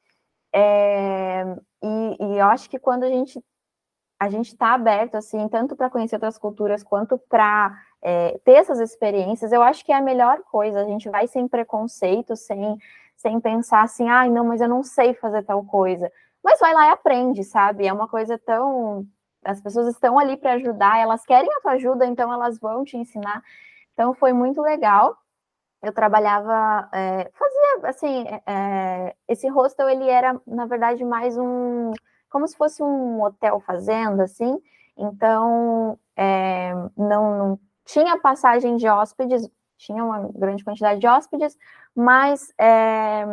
[0.54, 1.44] É,
[1.84, 3.44] e, e, eu acho que quando a gente
[4.20, 8.80] a gente está aberto assim, tanto para conhecer outras culturas quanto para é, ter essas
[8.80, 10.82] experiências, eu acho que é a melhor coisa.
[10.82, 12.78] A gente vai sem preconceito, sem
[13.18, 16.12] sem pensar assim, ai, ah, não, mas eu não sei fazer tal coisa.
[16.44, 17.88] Mas vai lá e aprende, sabe?
[17.88, 19.08] É uma coisa tão
[19.46, 22.98] as pessoas estão ali para ajudar, elas querem a tua ajuda, então elas vão te
[22.98, 23.44] ensinar.
[23.94, 25.18] Então foi muito legal.
[25.84, 31.92] Eu trabalhava, é, fazia assim, é, esse hostel ele era na verdade mais um,
[32.30, 34.58] como se fosse um hotel fazenda, assim.
[34.98, 41.58] Então é, não, não tinha passagem de hóspedes, tinha uma grande quantidade de hóspedes,
[41.94, 43.26] mas é,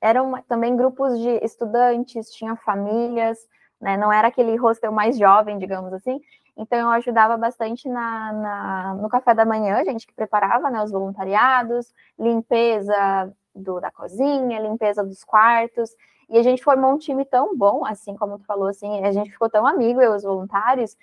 [0.00, 3.38] eram também grupos de estudantes, tinha famílias
[3.80, 3.96] né?
[3.96, 6.20] Não era aquele hostel mais jovem, digamos assim.
[6.58, 10.82] Então eu ajudava bastante na, na no café da manhã, a gente que preparava né,
[10.82, 15.90] os voluntariados, limpeza do, da cozinha, limpeza dos quartos.
[16.28, 19.30] E a gente formou um time tão bom, assim como tu falou, assim, a gente
[19.30, 20.94] ficou tão amigo, eu os voluntários,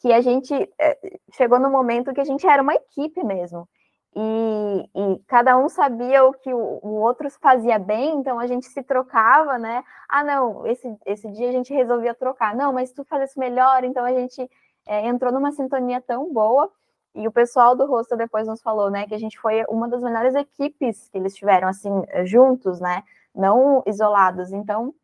[0.00, 0.98] que a gente é,
[1.32, 3.68] chegou no momento que a gente era uma equipe mesmo
[4.14, 8.66] e, e, cada um sabia o que o, o, outro fazia bem, então a gente
[8.66, 9.82] se trocava, né?
[10.06, 12.54] Ah, não, esse, esse dia a gente resolvia trocar.
[12.54, 14.50] Não, mas tu faz isso melhor, então a gente
[14.86, 16.70] é, entrou numa sintonia tão boa.
[17.14, 20.02] E o pessoal do rosto depois nos falou, né, que a gente foi uma das
[20.02, 21.90] melhores equipes que eles tiveram, assim,
[22.24, 23.02] juntos, né?
[23.34, 24.52] Não isolados.
[24.52, 24.94] Então,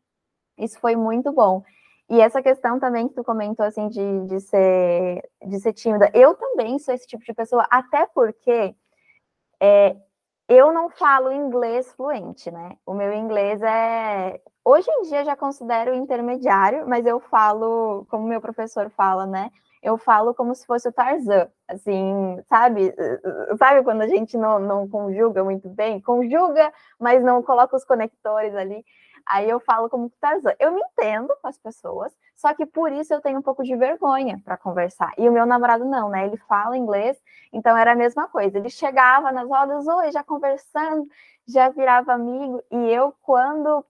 [0.57, 1.63] isso foi muito bom.
[2.11, 6.11] E essa questão também que tu comentou, assim, de, de, ser, de ser tímida.
[6.15, 8.75] Eu também sou esse tipo de pessoa, até porque
[9.61, 9.95] é,
[10.49, 12.77] eu não falo inglês fluente, né?
[12.87, 14.41] O meu inglês é.
[14.65, 19.51] Hoje em dia já considero intermediário, mas eu falo, como meu professor fala, né?
[19.83, 22.95] Eu falo como se fosse o Tarzan, assim, sabe?
[23.59, 26.01] Sabe quando a gente não, não conjuga muito bem?
[26.01, 28.85] Conjuga, mas não coloca os conectores ali.
[29.27, 30.55] Aí eu falo como Tarzan.
[30.59, 33.77] Eu me entendo com as pessoas, só que por isso eu tenho um pouco de
[33.77, 35.13] vergonha para conversar.
[35.19, 36.27] E o meu namorado não, né?
[36.27, 37.21] Ele fala inglês,
[37.53, 38.59] então era a mesma coisa.
[38.59, 41.07] Ele chegava nas rodas, oi, já conversando,
[41.47, 42.63] já virava amigo.
[42.71, 43.85] E eu, quando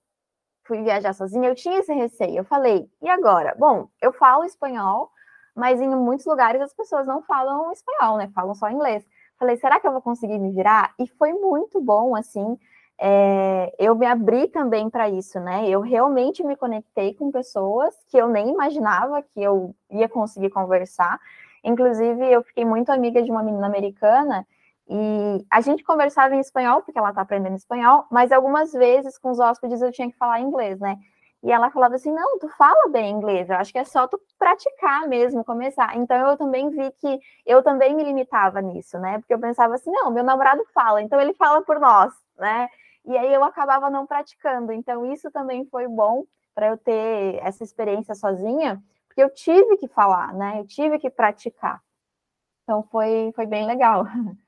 [0.64, 2.38] fui viajar sozinha, eu tinha esse receio.
[2.38, 3.54] Eu falei, e agora?
[3.58, 5.10] Bom, eu falo espanhol,
[5.58, 8.30] mas em muitos lugares as pessoas não falam espanhol, né?
[8.34, 9.04] Falam só inglês.
[9.38, 10.94] Falei, será que eu vou conseguir me virar?
[10.98, 12.58] E foi muito bom, assim
[13.00, 15.68] é, eu me abri também para isso, né?
[15.68, 21.20] Eu realmente me conectei com pessoas que eu nem imaginava que eu ia conseguir conversar.
[21.62, 24.44] Inclusive, eu fiquei muito amiga de uma menina americana
[24.88, 29.30] e a gente conversava em espanhol, porque ela está aprendendo espanhol, mas algumas vezes com
[29.30, 30.98] os hóspedes eu tinha que falar inglês, né?
[31.42, 34.20] E ela falava assim: não, tu fala bem inglês, eu acho que é só tu
[34.38, 35.96] praticar mesmo, começar.
[35.96, 39.18] Então eu também vi que eu também me limitava nisso, né?
[39.18, 42.68] Porque eu pensava assim: não, meu namorado fala, então ele fala por nós, né?
[43.08, 44.70] e aí eu acabava não praticando.
[44.70, 46.24] Então, isso também foi bom
[46.54, 50.60] para eu ter essa experiência sozinha, porque eu tive que falar, né?
[50.60, 51.82] Eu tive que praticar.
[52.62, 54.04] Então, foi, foi bem legal.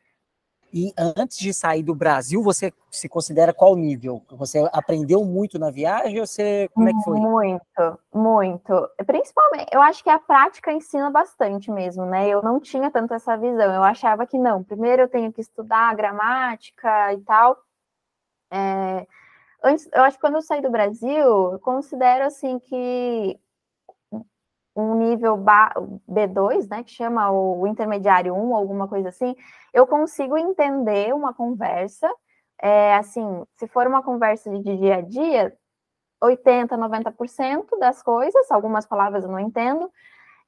[0.73, 4.23] E antes de sair do Brasil, você se considera qual nível?
[4.31, 7.19] Você aprendeu muito na viagem ou você como é que foi?
[7.19, 8.91] Muito, muito.
[9.05, 12.29] Principalmente, eu acho que a prática ensina bastante mesmo, né?
[12.29, 13.75] Eu não tinha tanto essa visão.
[13.75, 14.63] Eu achava que não.
[14.63, 17.59] Primeiro eu tenho que estudar gramática e tal.
[18.53, 19.07] É,
[19.65, 23.39] antes, eu acho que quando eu saí do Brasil, eu considero assim que
[25.11, 25.37] nível
[26.09, 29.35] B2, né, que chama o intermediário 1, alguma coisa assim,
[29.73, 32.11] eu consigo entender uma conversa,
[32.61, 35.57] é, assim, se for uma conversa de dia a dia,
[36.23, 39.91] 80, 90% das coisas, algumas palavras eu não entendo,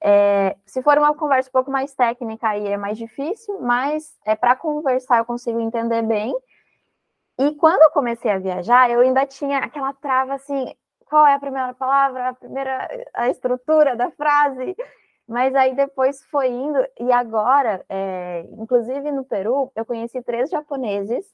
[0.03, 4.35] é, se for uma conversa um pouco mais técnica, aí é mais difícil, mas é
[4.35, 6.35] para conversar eu consigo entender bem,
[7.39, 10.75] e quando eu comecei a viajar, eu ainda tinha aquela trava assim,
[11.13, 14.75] qual é a primeira palavra, a primeira a estrutura da frase.
[15.29, 21.25] Mas aí depois foi indo, e agora, é, inclusive no Peru, eu conheci três japoneses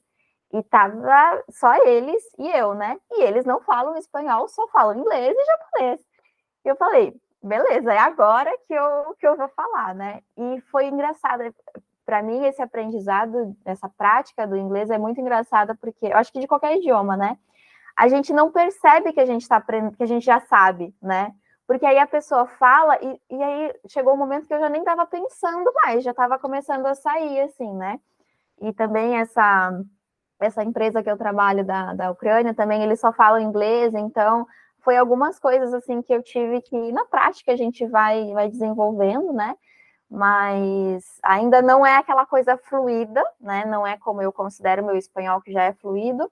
[0.53, 2.97] e tava só eles e eu, né?
[3.11, 6.01] E eles não falam espanhol, só falam inglês e japonês.
[6.65, 10.21] E eu falei, beleza, é agora que eu, que eu vou falar, né?
[10.37, 11.43] E foi engraçado,
[12.05, 16.39] para mim, esse aprendizado, essa prática do inglês é muito engraçada, porque eu acho que
[16.39, 17.37] de qualquer idioma, né?
[17.99, 21.33] A gente não percebe que a gente está aprendendo, que a gente já sabe, né?
[21.67, 24.79] Porque aí a pessoa fala, e, e aí chegou um momento que eu já nem
[24.79, 27.99] estava pensando mais, já estava começando a sair, assim, né?
[28.61, 29.83] E também essa,
[30.39, 34.47] essa empresa que eu trabalho da, da Ucrânia, também eles só falam inglês, então
[34.79, 39.33] foi algumas coisas assim que eu tive que, na prática, a gente vai, vai desenvolvendo,
[39.33, 39.57] né?
[40.09, 43.65] Mas ainda não é aquela coisa fluida, né?
[43.65, 46.31] Não é como eu considero meu espanhol, que já é fluido,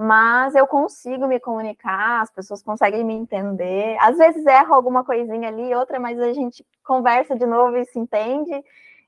[0.00, 3.98] mas eu consigo me comunicar, as pessoas conseguem me entender.
[4.00, 7.98] Às vezes erro alguma coisinha ali, outra, mas a gente conversa de novo e se
[7.98, 8.64] entende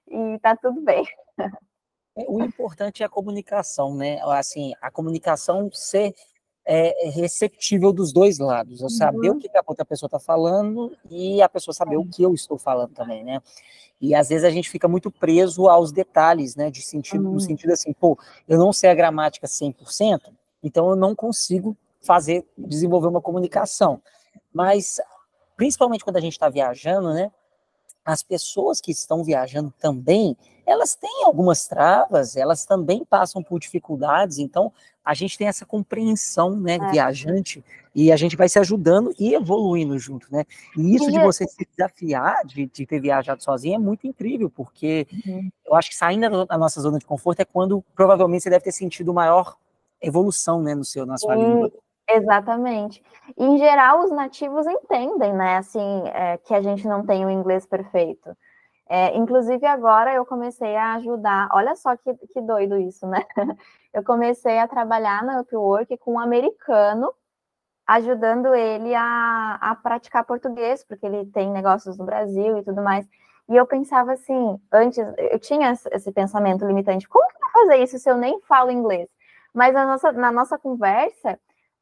[0.06, 1.06] e tá tudo bem.
[2.14, 4.20] É, o importante é a comunicação, né?
[4.22, 6.14] Assim, a comunicação ser
[6.66, 8.82] é, receptível dos dois lados.
[8.82, 9.38] Eu saber uhum.
[9.38, 12.58] o que a outra pessoa está falando e a pessoa saber o que eu estou
[12.58, 13.40] falando também, né?
[13.98, 16.70] E às vezes a gente fica muito preso aos detalhes, né?
[16.70, 17.32] De sentido, uhum.
[17.32, 22.46] No sentido assim, pô, eu não sei a gramática 100%, então eu não consigo fazer,
[22.56, 24.00] desenvolver uma comunicação.
[24.52, 25.00] Mas,
[25.56, 27.30] principalmente quando a gente está viajando, né?
[28.04, 30.36] As pessoas que estão viajando também,
[30.66, 34.72] elas têm algumas travas, elas também passam por dificuldades, então
[35.04, 36.90] a gente tem essa compreensão, né, é.
[36.90, 40.44] viajante, e a gente vai se ajudando e evoluindo junto, né?
[40.76, 45.06] E isso de você se desafiar, de, de ter viajado sozinho, é muito incrível, porque
[45.26, 45.50] uhum.
[45.66, 48.72] eu acho que saindo da nossa zona de conforto é quando provavelmente você deve ter
[48.72, 49.56] sentido maior
[50.02, 51.70] evolução, né, no seu, na sua língua.
[52.08, 53.02] Exatamente.
[53.38, 57.64] em geral, os nativos entendem, né, assim, é, que a gente não tem o inglês
[57.64, 58.36] perfeito.
[58.88, 63.24] É, inclusive, agora eu comecei a ajudar, olha só que, que doido isso, né?
[63.94, 67.12] Eu comecei a trabalhar na Upwork com um americano,
[67.86, 73.06] ajudando ele a, a praticar português, porque ele tem negócios no Brasil e tudo mais.
[73.48, 77.82] E eu pensava assim, antes, eu tinha esse pensamento limitante, como que eu vou fazer
[77.82, 79.08] isso se eu nem falo inglês?
[79.54, 81.38] Mas na nossa, na nossa conversa,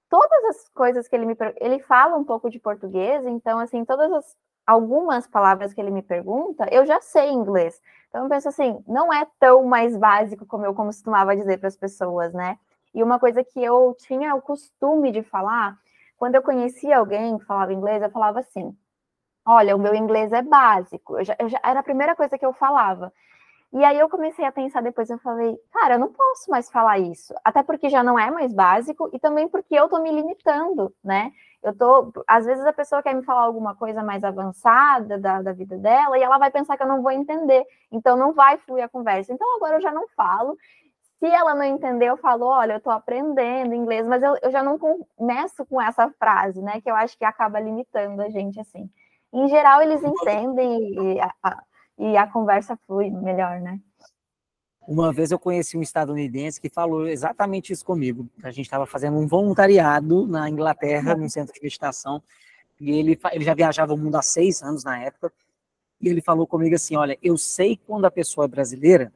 [0.09, 4.13] todas as coisas que ele me ele fala um pouco de português, então assim, todas
[4.13, 7.81] as algumas palavras que ele me pergunta, eu já sei inglês.
[8.09, 11.77] Então eu penso assim, não é tão mais básico como eu costumava dizer para as
[11.77, 12.59] pessoas, né?
[12.95, 15.77] E uma coisa que eu tinha o costume de falar,
[16.17, 18.77] quando eu conhecia alguém que falava inglês, eu falava assim:
[19.47, 21.19] Olha, o meu inglês é básico.
[21.19, 23.13] Eu já, eu já, era a primeira coisa que eu falava.
[23.73, 26.99] E aí eu comecei a pensar depois, eu falei, cara, eu não posso mais falar
[26.99, 30.93] isso, até porque já não é mais básico e também porque eu tô me limitando,
[31.05, 31.31] né?
[31.63, 35.53] Eu tô, às vezes a pessoa quer me falar alguma coisa mais avançada da, da
[35.53, 38.85] vida dela e ela vai pensar que eu não vou entender, então não vai fluir
[38.85, 39.33] a conversa.
[39.33, 40.57] Então agora eu já não falo.
[41.21, 44.63] Se ela não entender, eu falo, olha, eu tô aprendendo inglês, mas eu, eu já
[44.63, 46.81] não começo com essa frase, né?
[46.81, 48.91] Que eu acho que acaba limitando a gente assim.
[49.33, 51.63] Em geral, eles entendem a,
[52.01, 53.79] e a conversa flui melhor, né?
[54.89, 58.27] Uma vez eu conheci um estadunidense que falou exatamente isso comigo.
[58.43, 62.23] A gente estava fazendo um voluntariado na Inglaterra, num centro de meditação,
[62.81, 65.31] e ele, ele já viajava o mundo há seis anos na época,
[66.01, 69.13] e ele falou comigo assim: Olha, eu sei quando a pessoa é brasileira,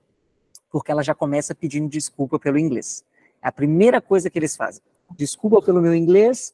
[0.70, 3.02] porque ela já começa pedindo desculpa pelo inglês.
[3.42, 4.82] É a primeira coisa que eles fazem.
[5.16, 6.52] Desculpa pelo meu inglês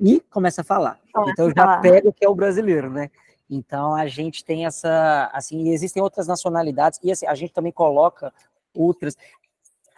[0.00, 0.98] e começa a falar.
[1.28, 3.08] Então eu já pego que é o brasileiro, né?
[3.50, 8.32] Então a gente tem essa, assim, existem outras nacionalidades e assim, a gente também coloca
[8.74, 9.16] outras.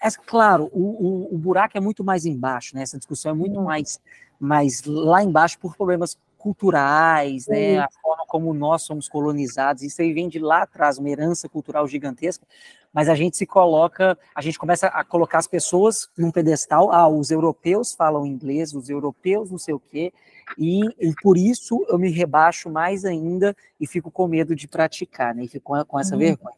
[0.02, 2.82] É claro, o, o, o, buraco é muito mais embaixo, né?
[2.82, 4.00] Essa discussão é muito mais,
[4.38, 7.78] mais lá embaixo por problemas culturais, né?
[7.78, 11.86] A forma como nós somos colonizados, isso aí vem de lá atrás, uma herança cultural
[11.86, 12.46] gigantesca,
[12.92, 17.08] mas a gente se coloca, a gente começa a colocar as pessoas num pedestal, ah,
[17.08, 20.12] os europeus falam inglês, os europeus não sei o quê,
[20.58, 25.34] e, e por isso eu me rebaixo mais ainda e fico com medo de praticar,
[25.34, 25.44] né?
[25.44, 26.18] E fico com, com essa uhum.
[26.20, 26.56] vergonha.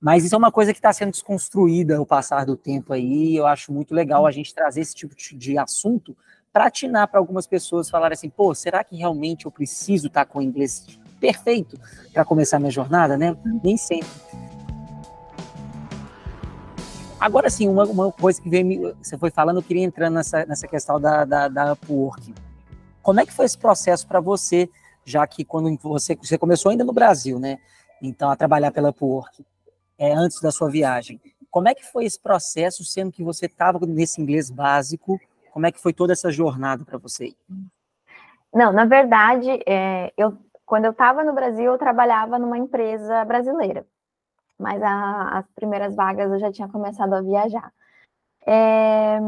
[0.00, 3.46] Mas isso é uma coisa que está sendo desconstruída ao passar do tempo aí, eu
[3.46, 6.16] acho muito legal a gente trazer esse tipo de assunto
[6.50, 10.32] para atinar para algumas pessoas falarem assim, pô, será que realmente eu preciso estar tá
[10.32, 11.78] com o inglês perfeito
[12.12, 13.36] para começar minha jornada, né?
[13.62, 14.08] Nem sempre.
[17.20, 20.66] Agora sim, uma, uma coisa que veio, você foi falando, eu queria entrar nessa, nessa
[20.66, 22.34] questão da, da, da Upwork.
[23.02, 24.68] Como é que foi esse processo para você,
[25.04, 27.58] já que quando você, você começou ainda no Brasil, né?
[28.02, 29.44] Então, a trabalhar pela Upwork,
[29.98, 31.20] é, antes da sua viagem.
[31.50, 35.72] Como é que foi esse processo, sendo que você estava nesse inglês básico como é
[35.72, 37.34] que foi toda essa jornada para você?
[38.52, 43.86] Não, na verdade, é, eu, quando eu estava no Brasil, eu trabalhava numa empresa brasileira,
[44.60, 47.72] mas a, as primeiras vagas eu já tinha começado a viajar.
[48.46, 49.18] É,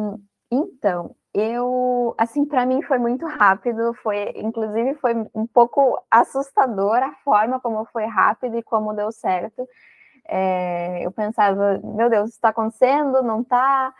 [0.50, 7.12] então, eu, assim, para mim foi muito rápido, foi, inclusive foi um pouco assustador a
[7.24, 9.66] forma como foi rápido e como deu certo.
[10.28, 13.22] É, eu pensava, meu Deus, está acontecendo?
[13.22, 13.94] Não está?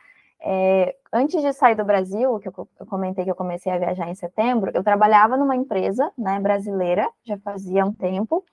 [0.45, 4.09] É, antes de sair do Brasil, que eu, eu, comentei que eu comecei a viajar
[4.09, 8.45] em setembro, eu trabalhava numa empresa né, brasileira, já fazia um tempo,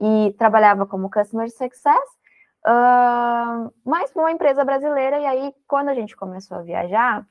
[0.00, 2.08] e trabalhava como Customer Success,
[2.66, 7.26] uh, mas para uma empresa brasileira, e aí, quando a gente começou a viajar,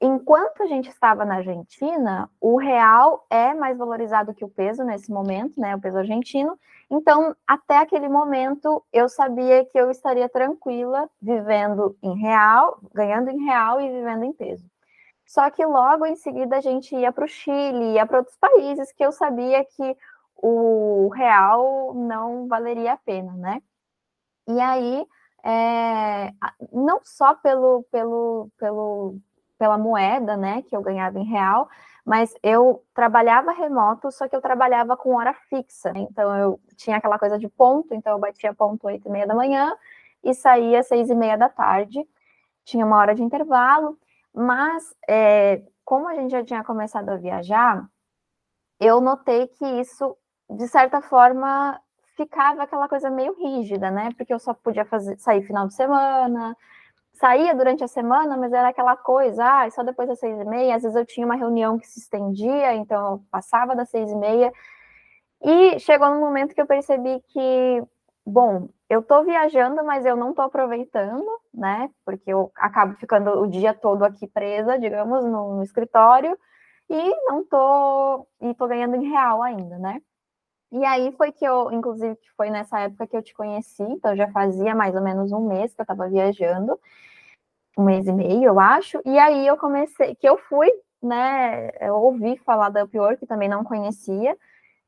[0.00, 5.10] enquanto a gente estava na Argentina, o real é mais valorizado que o peso nesse
[5.10, 5.74] momento, né?
[5.74, 6.58] O peso argentino.
[6.90, 13.44] Então, até aquele momento, eu sabia que eu estaria tranquila vivendo em real, ganhando em
[13.44, 14.64] real e vivendo em peso.
[15.24, 18.92] Só que logo em seguida a gente ia para o Chile, ia para outros países
[18.92, 19.96] que eu sabia que
[20.36, 23.62] o real não valeria a pena, né?
[24.48, 25.06] E aí,
[25.44, 26.32] é,
[26.72, 29.20] não só pelo, pelo, pelo
[29.58, 31.68] pela moeda, né, que eu ganhava em real,
[32.04, 35.92] mas eu trabalhava remoto, só que eu trabalhava com hora fixa.
[35.96, 39.34] Então eu tinha aquela coisa de ponto, então eu batia ponto oito e meia da
[39.34, 39.76] manhã
[40.22, 42.06] e saía seis e meia da tarde.
[42.64, 43.98] Tinha uma hora de intervalo,
[44.32, 47.88] mas é, como a gente já tinha começado a viajar,
[48.78, 50.16] eu notei que isso,
[50.50, 51.80] de certa forma,
[52.16, 54.10] ficava aquela coisa meio rígida, né?
[54.16, 56.56] Porque eu só podia fazer, sair final de semana,
[57.16, 60.76] saía durante a semana, mas era aquela coisa, ah, só depois das seis e meia,
[60.76, 64.16] às vezes eu tinha uma reunião que se estendia, então eu passava das seis e
[64.16, 64.52] meia,
[65.42, 67.82] e chegou no momento que eu percebi que,
[68.24, 73.46] bom, eu tô viajando, mas eu não tô aproveitando, né, porque eu acabo ficando o
[73.46, 76.38] dia todo aqui presa, digamos, no, escritório,
[76.88, 80.00] e não tô, e tô ganhando em real ainda, né,
[80.72, 84.28] e aí foi que eu, inclusive, foi nessa época que eu te conheci, então já
[84.30, 86.78] fazia mais ou menos um mês que eu estava viajando,
[87.78, 90.70] um mês e meio, eu acho, e aí eu comecei, que eu fui,
[91.02, 94.36] né, eu ouvi falar da Upwork, também não conhecia,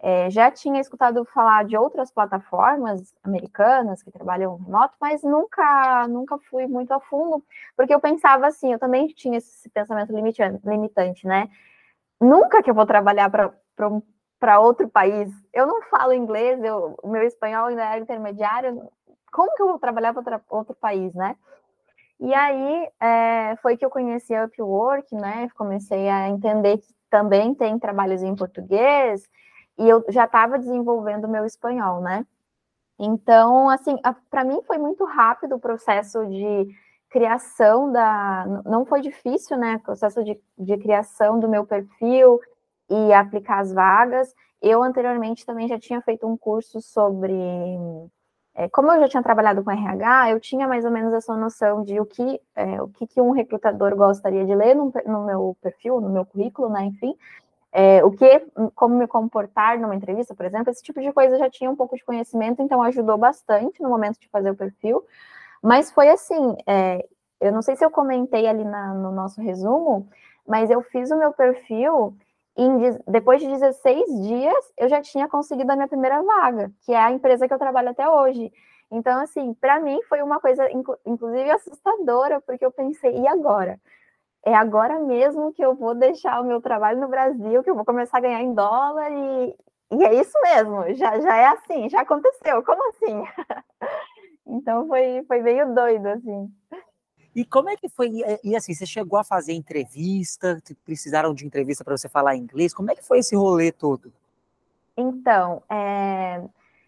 [0.01, 6.39] é, já tinha escutado falar de outras plataformas americanas que trabalham remoto, mas nunca, nunca
[6.51, 7.45] fui muito a fundo,
[7.77, 11.49] porque eu pensava assim, eu também tinha esse pensamento limitante, né?
[12.21, 14.03] Nunca que eu vou trabalhar para um
[14.39, 15.31] para outro país.
[15.53, 16.61] Eu não falo inglês,
[17.03, 18.89] o meu espanhol ainda é intermediário.
[19.33, 21.37] Como que eu vou trabalhar para outro país, né?
[22.21, 25.49] E aí é, foi que eu conheci a Upwork, né?
[25.57, 29.29] Comecei a entender que também tem trabalhos em português
[29.79, 32.27] e eu já estava desenvolvendo meu espanhol, né?
[32.99, 33.97] Então, assim,
[34.29, 36.67] para mim foi muito rápido o processo de
[37.09, 38.45] criação da.
[38.65, 39.77] Não foi difícil, né?
[39.77, 42.41] O processo de, de criação do meu perfil,
[42.89, 44.35] e aplicar as vagas.
[44.61, 47.35] Eu anteriormente também já tinha feito um curso sobre.
[48.55, 51.85] É, como eu já tinha trabalhado com RH, eu tinha mais ou menos essa noção
[51.85, 55.57] de o que, é, o que, que um recrutador gostaria de ler no, no meu
[55.63, 56.85] perfil, no meu currículo, né?
[56.87, 57.15] Enfim,
[57.71, 61.39] é, o que, como me comportar numa entrevista, por exemplo, esse tipo de coisa eu
[61.39, 65.05] já tinha um pouco de conhecimento, então ajudou bastante no momento de fazer o perfil.
[65.63, 66.57] Mas foi assim,
[67.41, 70.09] eu não sei se eu comentei ali na, no nosso resumo,
[70.47, 72.17] mas eu fiz o meu perfil
[72.59, 76.99] em, depois de 16 dias, eu já tinha conseguido a minha primeira vaga, que é
[76.99, 78.53] a empresa que eu trabalho até hoje.
[78.91, 80.69] Então, assim, para mim foi uma coisa,
[81.07, 83.79] inclusive, assustadora, porque eu pensei, e agora?
[84.45, 87.85] É agora mesmo que eu vou deixar o meu trabalho no Brasil, que eu vou
[87.85, 89.57] começar a ganhar em dólar, e,
[89.93, 93.23] e é isso mesmo, já, já é assim, já aconteceu, como assim?
[94.47, 96.51] então foi, foi meio doido, assim.
[97.35, 98.11] E como é que foi?
[98.43, 100.61] E assim, você chegou a fazer entrevista?
[100.85, 102.75] Precisaram de entrevista para você falar inglês?
[102.75, 104.13] Como é que foi esse rolê todo?
[104.97, 106.43] Então, é,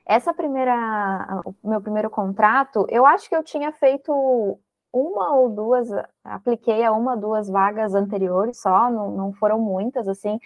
[0.05, 4.59] essa primeira, o meu primeiro contrato, eu acho que eu tinha feito
[4.93, 5.89] uma ou duas,
[6.25, 10.41] apliquei a uma ou duas vagas anteriores só, não, não foram muitas, assim.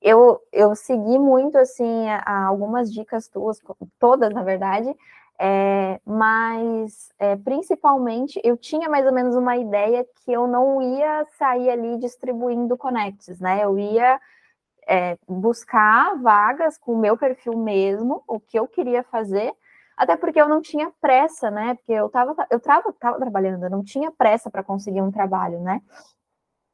[0.00, 3.60] Eu, eu segui muito, assim, a, a algumas dicas tuas,
[3.98, 4.94] todas, na verdade,
[5.40, 11.24] é, mas é, principalmente eu tinha mais ou menos uma ideia que eu não ia
[11.38, 13.64] sair ali distribuindo connects, né?
[13.64, 14.20] Eu ia
[14.88, 19.52] é, buscar vagas com o meu perfil mesmo, o que eu queria fazer,
[19.96, 21.74] até porque eu não tinha pressa, né?
[21.76, 25.60] Porque eu estava eu tava, tava trabalhando, eu não tinha pressa para conseguir um trabalho,
[25.60, 25.80] né?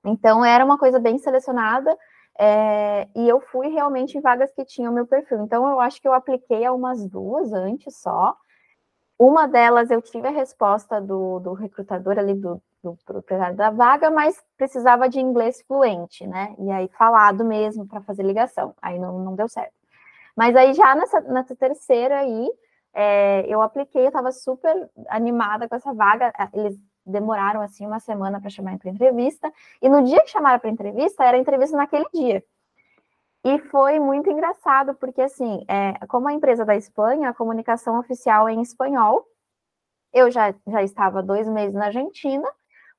[0.04, 1.96] Então era uma coisa bem selecionada.
[2.38, 5.42] É, e eu fui realmente em vagas que tinham meu perfil.
[5.44, 8.36] Então, eu acho que eu apliquei a umas duas antes só,
[9.18, 14.10] uma delas eu tive a resposta do, do recrutador ali, do, do proprietário da vaga,
[14.10, 16.54] mas precisava de inglês fluente, né?
[16.58, 18.74] E aí falado mesmo para fazer ligação.
[18.82, 19.74] Aí não, não deu certo.
[20.36, 22.50] Mas aí já nessa, nessa terceira aí,
[22.92, 26.32] é, eu apliquei, eu estava super animada com essa vaga.
[26.52, 29.52] Eles demoraram assim uma semana para chamar para entrevista.
[29.80, 32.42] E no dia que chamaram para entrevista, era entrevista naquele dia.
[33.44, 38.48] E foi muito engraçado, porque assim, é, como a empresa da Espanha, a comunicação oficial
[38.48, 39.26] é em espanhol.
[40.12, 42.48] Eu já, já estava dois meses na Argentina,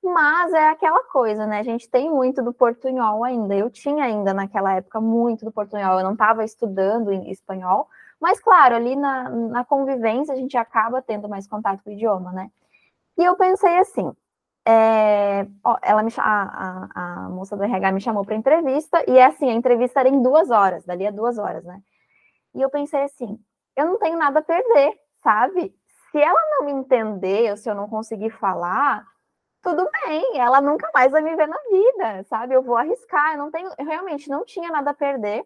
[0.03, 1.59] mas é aquela coisa, né?
[1.59, 3.55] A gente tem muito do portunhol ainda.
[3.55, 5.99] Eu tinha ainda naquela época muito do portunhol.
[5.99, 7.87] Eu não estava estudando em espanhol,
[8.21, 12.31] mas claro, ali na, na convivência a gente acaba tendo mais contato com o idioma,
[12.31, 12.51] né?
[13.17, 14.11] E eu pensei assim,
[14.67, 19.17] é, ó, ela me, a, a, a, moça do RH me chamou para entrevista, e
[19.17, 21.79] é assim, a entrevista era em duas horas, dali a duas horas, né?
[22.55, 23.39] E eu pensei assim,
[23.75, 25.75] eu não tenho nada a perder, sabe?
[26.11, 29.05] Se ela não me entender, ou se eu não conseguir falar,
[29.61, 32.55] tudo bem, ela nunca mais vai me ver na vida, sabe?
[32.55, 35.45] Eu vou arriscar, eu não tenho, eu realmente não tinha nada a perder.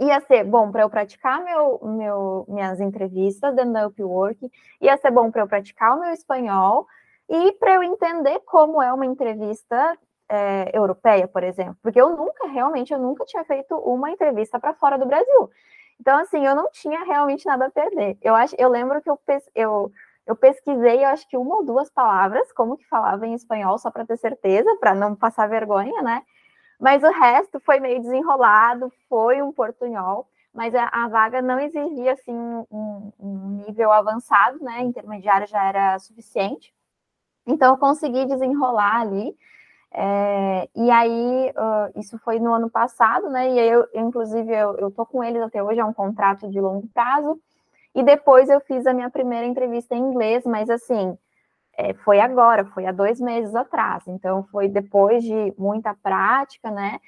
[0.00, 5.10] Ia ser bom para eu praticar meu, meu, minhas entrevistas dentro da Upwork, ia ser
[5.10, 6.86] bom para eu praticar o meu espanhol
[7.30, 9.96] e para eu entender como é uma entrevista
[10.28, 14.74] é, europeia, por exemplo, porque eu nunca, realmente, eu nunca tinha feito uma entrevista para
[14.74, 15.50] fora do Brasil.
[16.00, 18.18] Então, assim, eu não tinha realmente nada a perder.
[18.22, 19.18] Eu acho, eu lembro que eu,
[19.54, 19.92] eu
[20.30, 23.90] eu pesquisei, eu acho que uma ou duas palavras, como que falava em espanhol, só
[23.90, 26.22] para ter certeza, para não passar vergonha, né?
[26.78, 32.12] Mas o resto foi meio desenrolado, foi um portunhol, mas a, a vaga não exigia
[32.12, 34.82] assim um, um, nível avançado, né?
[34.82, 36.72] Intermediário já era suficiente.
[37.50, 39.34] Então eu consegui desenrolar ali.
[39.92, 43.50] É, e aí, uh, isso foi no ano passado, né?
[43.50, 46.86] E eu, inclusive, eu, eu tô com eles até hoje, é um contrato de longo
[46.94, 47.40] prazo.
[47.94, 51.18] E depois eu fiz a minha primeira entrevista em inglês, mas assim,
[51.76, 54.04] é, foi agora, foi há dois meses atrás.
[54.06, 57.00] Então, foi depois de muita prática, né?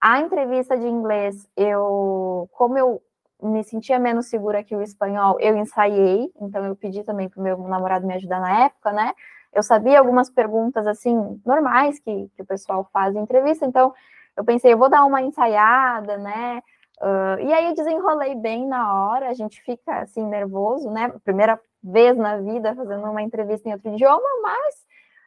[0.00, 3.02] A entrevista de inglês, eu, como eu
[3.42, 7.42] me sentia menos segura que o espanhol, eu ensaiei, então eu pedi também para o
[7.42, 9.12] meu namorado me ajudar na época, né?
[9.54, 13.94] Eu sabia algumas perguntas, assim, normais que, que o pessoal faz em entrevista, então
[14.36, 16.60] eu pensei, eu vou dar uma ensaiada, né?
[17.00, 21.12] Uh, e aí desenrolei bem na hora, a gente fica assim nervoso, né?
[21.24, 24.84] Primeira vez na vida fazendo uma entrevista em outro idioma, mas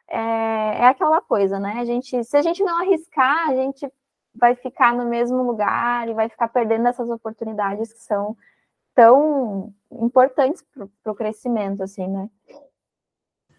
[0.08, 1.76] é, é, aquela coisa, né?
[1.78, 3.90] A gente, se a gente não arriscar, a gente
[4.34, 8.36] vai ficar no mesmo lugar e vai ficar perdendo essas oportunidades que são
[8.94, 10.64] tão importantes
[11.02, 12.28] para o crescimento, assim, né?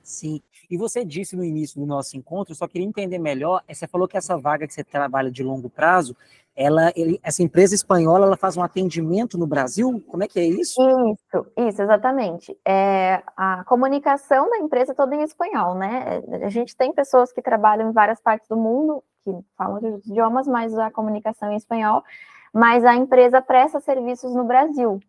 [0.10, 0.42] Sim.
[0.68, 4.18] E você disse no início do nosso encontro, só queria entender melhor, você falou que
[4.18, 6.18] essa vaga que você trabalha de longo prazo,
[6.56, 10.04] ela, ele, essa empresa espanhola, ela faz um atendimento no Brasil?
[10.08, 10.82] Como é que é isso?
[10.82, 12.58] Isso, isso, exatamente.
[12.68, 16.24] É, a comunicação da empresa é toda em espanhol, né?
[16.44, 20.48] A gente tem pessoas que trabalham em várias partes do mundo, que falam outros idiomas,
[20.48, 22.04] mas a comunicação é em espanhol,
[22.52, 25.00] mas a empresa presta serviços no Brasil.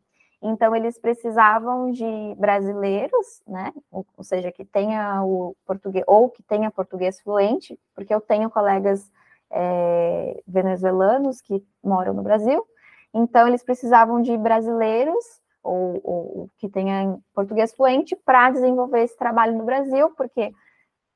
[0.43, 3.73] Então, eles precisavam de brasileiros, né?
[3.91, 8.49] Ou, ou, seja, que tenha o português, ou que tenha português fluente, porque eu tenho
[8.49, 9.11] colegas
[9.51, 12.67] é, venezuelanos que moram no Brasil.
[13.13, 19.59] Então, eles precisavam de brasileiros ou, ou que tenham português fluente para desenvolver esse trabalho
[19.59, 20.55] no Brasil, porque,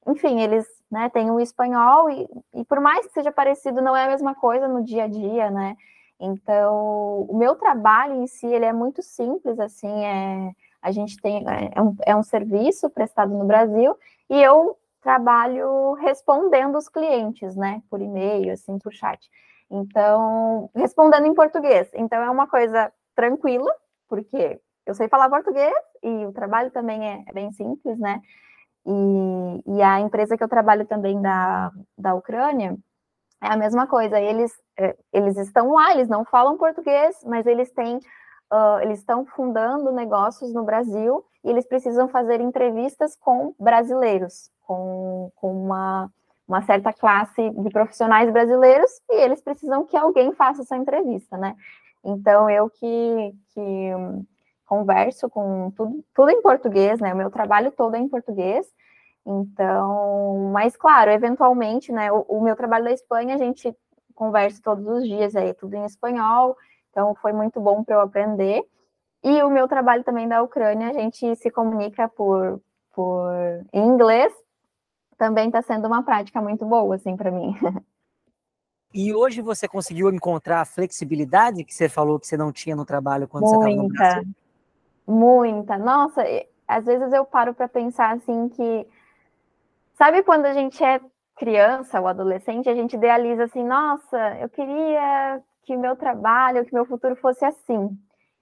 [0.07, 4.05] enfim, eles né, têm o espanhol e, e por mais que seja parecido, não é
[4.05, 5.77] a mesma coisa no dia a dia, né?
[6.21, 11.45] Então, o meu trabalho em si, ele é muito simples, assim, é, a gente tem,
[11.49, 13.97] é, é um, é um serviço prestado no Brasil,
[14.31, 19.29] e eu trabalho respondendo os clientes, né, por e-mail, assim, por chat.
[19.71, 21.91] Então, respondendo em português.
[21.95, 23.71] Então, é uma coisa tranquila,
[24.09, 28.21] porque eu sei falar português e o trabalho também é, é bem simples, né?
[28.87, 32.77] E, e, a empresa que eu trabalho também da, da Ucrânia,
[33.43, 37.71] é a mesma coisa, eles, é, eles estão lá, eles não falam português, mas eles
[37.73, 44.51] têm, uh, eles estão fundando negócios no Brasil e eles precisam fazer entrevistas com brasileiros,
[44.63, 46.11] com, com uma,
[46.49, 51.55] uma certa classe de profissionais brasileiros, e eles precisam que alguém faça essa entrevista, né?
[52.03, 53.91] Então, eu que, que
[54.67, 57.13] converso com tudo, tudo em português, né?
[57.13, 58.67] O meu trabalho todo é em português,
[59.27, 63.75] então, mas claro, eventualmente, né, o, o, meu trabalho da Espanha, a gente
[64.15, 66.57] conversa todos os dias aí, tudo em espanhol,
[66.91, 68.63] então foi muito bom para eu aprender.
[69.23, 72.61] E o meu trabalho também da Ucrânia, a gente se comunica por,
[72.95, 73.33] por
[73.73, 74.33] em inglês,
[75.17, 77.55] também está sendo uma prática muito boa, assim, para mim.
[78.97, 82.85] E hoje você conseguiu encontrar a flexibilidade que você falou que você não tinha no
[82.85, 84.35] trabalho quando muita, você estava no Brasil?
[85.05, 86.23] Muita, nossa,
[86.69, 88.87] às vezes eu paro para pensar assim que
[89.95, 91.01] Sabe quando a gente é
[91.37, 96.75] criança ou adolescente, a gente idealiza assim, nossa, eu queria que o meu trabalho, que
[96.75, 97.91] meu futuro fosse assim.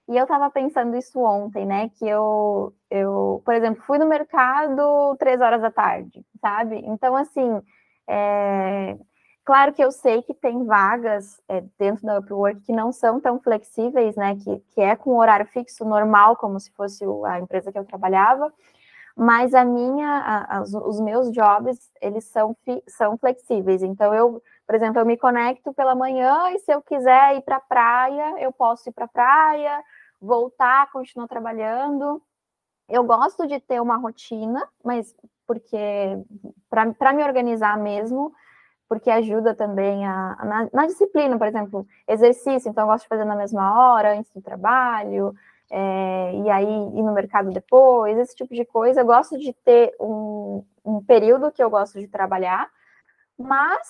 [0.09, 1.89] E eu estava pensando isso ontem, né?
[1.97, 6.81] Que eu, eu, por exemplo, fui no mercado três horas da tarde, sabe?
[6.85, 7.61] Então, assim,
[8.07, 8.97] é...
[9.45, 13.39] claro que eu sei que tem vagas é, dentro da Upwork que não são tão
[13.39, 14.35] flexíveis, né?
[14.43, 18.51] Que, que é com horário fixo normal, como se fosse a empresa que eu trabalhava.
[19.15, 22.55] Mas a minha, a, os meus jobs, eles são,
[22.87, 23.83] são flexíveis.
[23.83, 27.57] Então, eu, por exemplo, eu me conecto pela manhã e se eu quiser ir para
[27.57, 29.83] a praia, eu posso ir para a praia,
[30.19, 32.21] voltar, continuar trabalhando.
[32.89, 36.17] Eu gosto de ter uma rotina, mas porque
[36.69, 38.33] para me organizar mesmo,
[38.87, 43.09] porque ajuda também a, a na, na, disciplina, por exemplo, exercício, então eu gosto de
[43.09, 45.33] fazer na mesma hora, antes do trabalho,
[45.75, 49.01] é, e aí ir no mercado depois, esse tipo de coisa.
[49.01, 52.69] Eu gosto de ter um, um período que eu gosto de trabalhar,
[53.35, 53.87] mas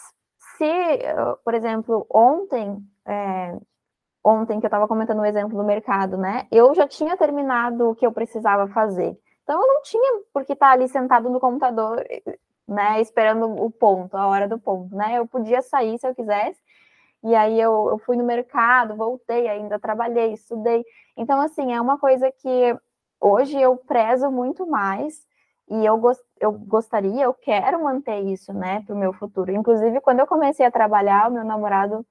[0.58, 1.00] se,
[1.44, 3.58] por exemplo, ontem, é,
[4.24, 6.48] ontem que eu estava comentando o exemplo do mercado, né?
[6.50, 9.20] Eu já tinha terminado o que eu precisava fazer.
[9.44, 12.02] Então eu não tinha por que estar ali sentado no computador,
[12.66, 15.18] né, esperando o ponto, a hora do ponto, né?
[15.18, 16.58] Eu podia sair se eu quisesse.
[17.24, 20.84] E aí eu, eu fui no mercado, voltei, ainda trabalhei, estudei.
[21.18, 22.76] Então, assim, é uma coisa que
[23.20, 25.26] hoje eu prezo muito mais
[25.70, 26.02] e eu,
[26.40, 29.52] eu gostaria, eu quero manter isso, né, para o meu futuro.
[29.52, 32.06] Inclusive, quando eu comecei a trabalhar, o meu namorado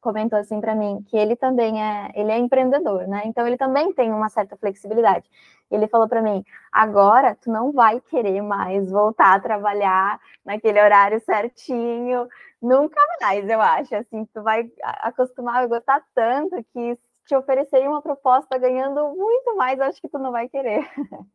[0.00, 3.22] comentou assim para mim que ele também é, ele é empreendedor, né?
[3.24, 5.26] Então ele também tem uma certa flexibilidade.
[5.74, 11.20] Ele falou para mim: "Agora tu não vai querer mais voltar a trabalhar naquele horário
[11.20, 12.28] certinho,
[12.60, 13.94] nunca mais, eu acho.
[13.94, 14.70] Assim, tu vai
[15.00, 20.18] acostumar a gostar tanto que te oferecerem uma proposta ganhando muito mais, acho que tu
[20.18, 20.86] não vai querer.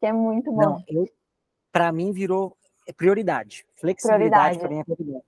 [0.00, 0.82] que é muito bom.
[0.88, 1.06] Não,
[1.72, 2.56] para mim virou
[2.96, 3.64] prioridade.
[3.76, 5.24] Flexibilidade para mim é prioridade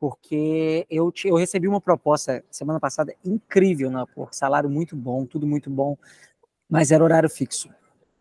[0.00, 5.46] porque eu, eu recebi uma proposta semana passada incrível, né, por salário muito bom, tudo
[5.46, 5.94] muito bom,
[6.68, 7.68] mas era horário fixo.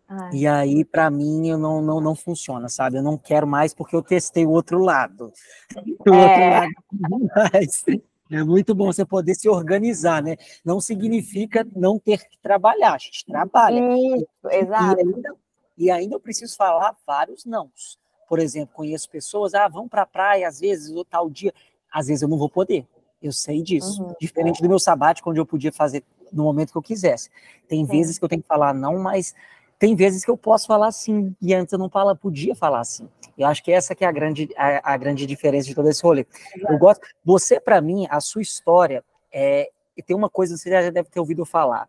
[0.10, 0.32] Ai.
[0.34, 2.98] E aí, para mim, eu não, não, não funciona, sabe?
[2.98, 5.32] Eu não quero mais porque eu testei o outro lado.
[6.00, 6.62] O é.
[6.62, 7.86] outro lado mais.
[8.32, 10.36] É muito bom você poder se organizar, né?
[10.64, 13.80] Não significa não ter que trabalhar, a gente trabalha.
[13.96, 15.00] Isso, exato.
[15.00, 15.36] E ainda,
[15.78, 18.00] e ainda eu preciso falar vários nãos.
[18.28, 21.54] Por exemplo, conheço pessoas, ah, vão para a praia às vezes, ou tal dia
[21.92, 22.86] às vezes eu não vou poder.
[23.22, 24.02] Eu sei disso.
[24.04, 24.14] Uhum.
[24.20, 27.30] Diferente do meu sabático, onde eu podia fazer no momento que eu quisesse.
[27.68, 27.92] Tem sim.
[27.92, 29.34] vezes que eu tenho que falar não, mas
[29.80, 33.08] tem vezes que eu posso falar sim, e antes eu não fala, podia falar sim.
[33.38, 36.04] Eu acho que essa que é a grande, a, a grande diferença de todo esse
[36.04, 36.28] rolê.
[36.70, 39.02] Eu gosto, você para mim, a sua história
[39.32, 39.72] é,
[40.06, 41.88] tem uma coisa que você já deve ter ouvido falar,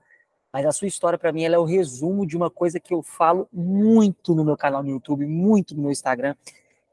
[0.52, 3.02] mas a sua história para mim ela é o resumo de uma coisa que eu
[3.02, 6.36] falo muito no meu canal no YouTube, muito no meu Instagram,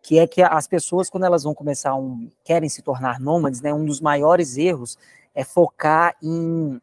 [0.02, 3.72] que é que as pessoas, quando elas vão começar um, querem se tornar nômades, né,
[3.72, 4.98] um dos maiores erros
[5.36, 6.82] é focar em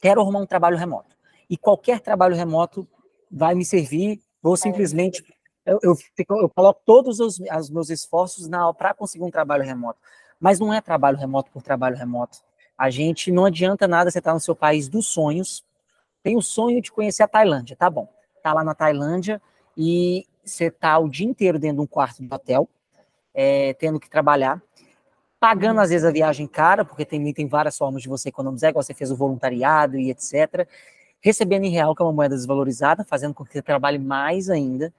[0.00, 1.16] quero arrumar um trabalho remoto.
[1.48, 2.86] E qualquer trabalho remoto
[3.30, 5.24] vai me servir, ou simplesmente
[5.64, 5.96] eu, eu,
[6.30, 8.48] eu coloco todos os, os meus esforços
[8.78, 9.98] para conseguir um trabalho remoto.
[10.38, 12.38] Mas não é trabalho remoto por trabalho remoto.
[12.78, 15.64] A gente não adianta nada você estar tá no seu país dos sonhos.
[16.22, 18.08] Tem o sonho de conhecer a Tailândia, tá bom?
[18.42, 19.42] Tá lá na Tailândia
[19.76, 22.68] e você tá o dia inteiro dentro de um quarto de hotel,
[23.34, 24.62] é, tendo que trabalhar,
[25.40, 28.82] pagando às vezes a viagem cara, porque tem, tem várias formas de você economizar, igual
[28.82, 30.68] você fez o voluntariado e etc.
[31.26, 34.94] Recebendo em real, que é uma moeda desvalorizada, fazendo com que você trabalhe mais ainda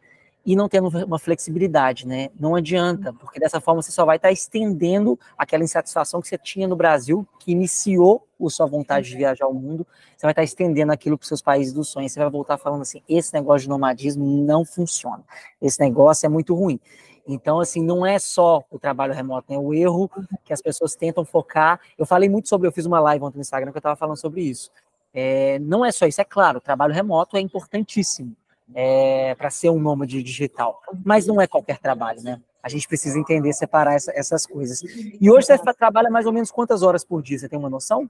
[0.46, 2.28] e não tendo uma flexibilidade, né?
[2.38, 6.68] Não adianta, porque dessa forma você só vai estar estendendo aquela insatisfação que você tinha
[6.68, 10.92] no Brasil, que iniciou a sua vontade de viajar ao mundo, você vai estar estendendo
[10.92, 13.70] aquilo para os seus países dos sonhos, você vai voltar falando assim, esse negócio de
[13.70, 15.24] nomadismo não funciona,
[15.62, 16.78] esse negócio é muito ruim.
[17.26, 19.58] Então, assim, não é só o trabalho remoto, né?
[19.58, 20.10] O erro
[20.46, 21.78] que as pessoas tentam focar.
[21.98, 24.16] Eu falei muito sobre, eu fiz uma live ontem no Instagram que eu estava falando
[24.16, 24.72] sobre isso.
[25.14, 28.36] É, não é só isso, é claro, o trabalho remoto é importantíssimo
[28.74, 30.82] é, para ser um nômade digital.
[31.06, 32.42] Mas não é qualquer trabalho, né?
[32.62, 34.82] A gente precisa entender, separar essa, essas coisas.
[35.22, 37.40] E hoje você trabalha mais ou menos quantas horas por dia?
[37.40, 38.10] Você tem uma noção?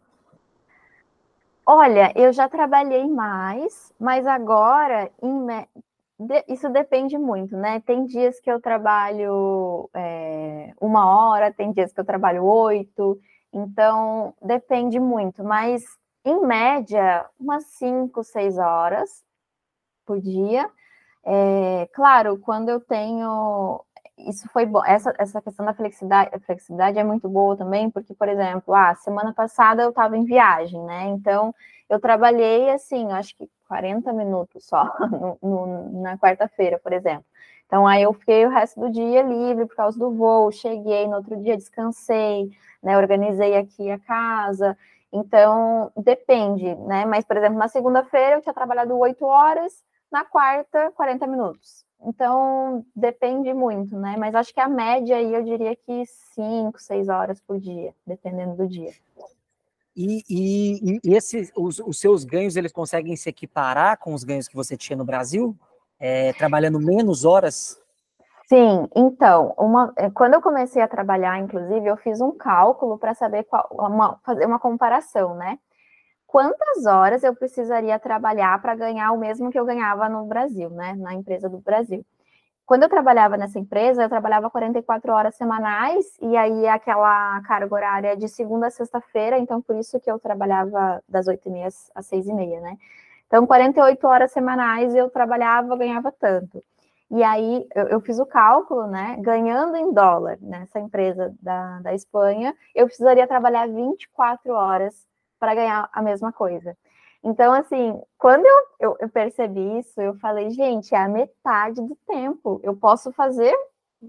[1.66, 5.12] Olha, eu já trabalhei mais, mas agora
[6.48, 7.82] isso depende muito, né?
[7.82, 13.20] Tem dias que eu trabalho é, uma hora, tem dias que eu trabalho oito,
[13.54, 15.84] então depende muito, mas
[16.30, 19.24] em média, umas cinco, seis horas
[20.06, 20.70] por dia.
[21.26, 23.84] É, claro, quando eu tenho.
[24.18, 24.84] Isso foi bom.
[24.86, 28.96] Essa, essa questão da flexibilidade, flexibilidade é muito boa também, porque, por exemplo, a ah,
[28.96, 31.06] semana passada eu estava em viagem, né?
[31.10, 31.54] Então,
[31.90, 37.26] eu trabalhei assim, acho que 40 minutos só no, no, na quarta-feira, por exemplo.
[37.68, 41.18] Então, aí eu fiquei o resto do dia livre por causa do voo, cheguei, no
[41.18, 42.50] outro dia descansei,
[42.82, 42.98] né?
[42.98, 44.78] Organizei aqui a casa.
[45.12, 47.06] Então, depende, né?
[47.06, 51.86] Mas, por exemplo, na segunda-feira eu tinha trabalhado oito horas, na quarta, 40 minutos.
[52.04, 54.16] Então, depende muito, né?
[54.18, 58.56] Mas acho que a média aí eu diria que 5, 6 horas por dia, dependendo
[58.56, 58.92] do dia.
[59.96, 64.48] E, e, e esses, os, os, seus ganhos, eles conseguem se equiparar com os ganhos
[64.48, 65.58] que você tinha no Brasil?
[66.00, 67.80] é, trabalhando menos horas?
[68.50, 73.14] Sim, então, uma, é, quando eu comecei a trabalhar, inclusive, eu fiz um cálculo para
[73.14, 75.60] saber qual, uma, fazer uma comparação, né?
[76.28, 80.96] Quantas horas eu precisaria trabalhar para ganhar o mesmo que eu ganhava no Brasil, né?
[80.98, 82.06] Na empresa do Brasil.
[82.66, 88.18] Quando eu trabalhava nessa empresa, eu trabalhava 44 horas semanais, e aí aquela carga horária
[88.18, 92.78] de segunda a sexta-feira, então por isso que eu trabalhava das 8h30 às 6h30, né?
[93.28, 96.64] Então, 48 horas semanais eu trabalhava, ganhava tanto.
[97.10, 99.16] E aí eu, eu, fiz o cálculo, né?
[99.20, 105.08] Ganhando em dólar nessa empresa da, da Espanha, eu precisaria trabalhar 24 horas
[105.40, 106.76] para ganhar a mesma coisa.
[107.24, 111.96] Então, assim, quando eu, eu, eu, percebi isso, eu falei, gente, é a metade do
[112.08, 112.60] tempo.
[112.64, 113.56] Eu posso fazer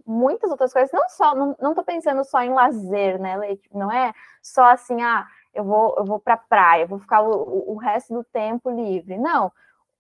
[0.07, 3.69] muitas outras coisas, não só, não, não tô pensando só em lazer, né, Leite?
[3.73, 7.77] Não é só assim, ah, eu vou, eu vou para praia, vou ficar o, o
[7.77, 9.17] resto do tempo livre.
[9.17, 9.51] Não,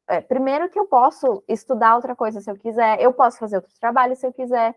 [0.08, 3.72] é, primeiro que eu posso estudar outra coisa se eu quiser, eu posso fazer outro
[3.78, 4.74] trabalho se eu quiser,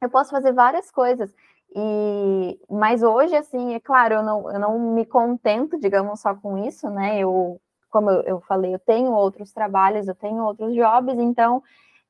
[0.00, 1.34] eu posso fazer várias coisas.
[1.74, 6.58] E, mas hoje, assim, é claro, eu não, eu não me contento, digamos, só com
[6.58, 7.18] isso, né?
[7.18, 11.62] Eu, como eu, eu falei, eu tenho outros trabalhos, eu tenho outros jobs, então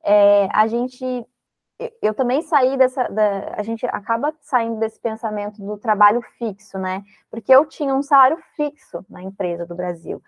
[0.03, 1.25] é, a gente
[2.01, 3.07] eu também saí dessa.
[3.09, 7.03] Da, a gente acaba saindo desse pensamento do trabalho fixo, né?
[7.31, 10.21] Porque eu tinha um salário fixo na empresa do Brasil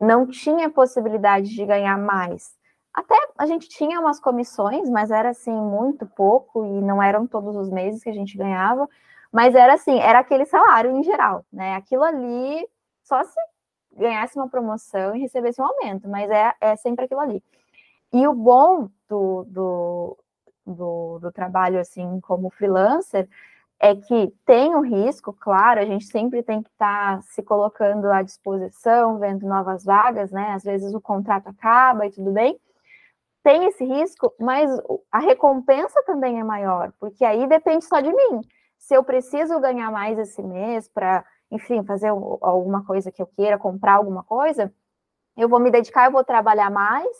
[0.00, 2.56] não tinha possibilidade de ganhar mais.
[2.92, 7.56] Até a gente tinha umas comissões, mas era assim muito pouco e não eram todos
[7.56, 8.88] os meses que a gente ganhava,
[9.32, 11.76] mas era assim, era aquele salário em geral, né?
[11.76, 12.66] Aquilo ali
[13.02, 13.40] só se
[13.96, 17.42] ganhasse uma promoção e recebesse um aumento, mas é, é sempre aquilo ali.
[18.12, 20.18] E o bom do, do,
[20.66, 23.28] do, do trabalho assim como freelancer
[23.80, 28.06] é que tem o risco, claro, a gente sempre tem que estar tá se colocando
[28.10, 30.52] à disposição, vendo novas vagas, né?
[30.52, 32.58] Às vezes o contrato acaba e tudo bem.
[33.42, 34.70] Tem esse risco, mas
[35.12, 38.40] a recompensa também é maior, porque aí depende só de mim.
[38.78, 43.58] Se eu preciso ganhar mais esse mês para, enfim, fazer alguma coisa que eu queira,
[43.58, 44.72] comprar alguma coisa,
[45.36, 47.16] eu vou me dedicar, eu vou trabalhar mais,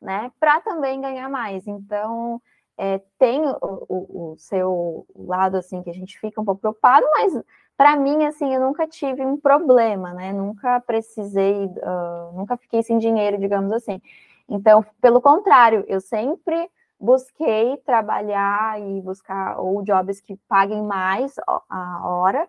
[0.00, 1.66] né, para também ganhar mais.
[1.66, 2.40] Então,
[2.78, 7.04] é, tem o, o, o, seu lado assim que a gente fica um pouco preocupado,
[7.12, 7.32] mas
[7.76, 10.32] para mim assim eu nunca tive um problema, né?
[10.32, 14.00] Nunca precisei, uh, nunca fiquei sem dinheiro, digamos assim.
[14.48, 16.70] Então, pelo contrário, eu sempre
[17.00, 21.34] busquei trabalhar e buscar ou jobs que paguem mais
[21.68, 22.48] a hora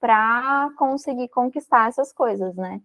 [0.00, 2.80] para conseguir conquistar essas coisas, né?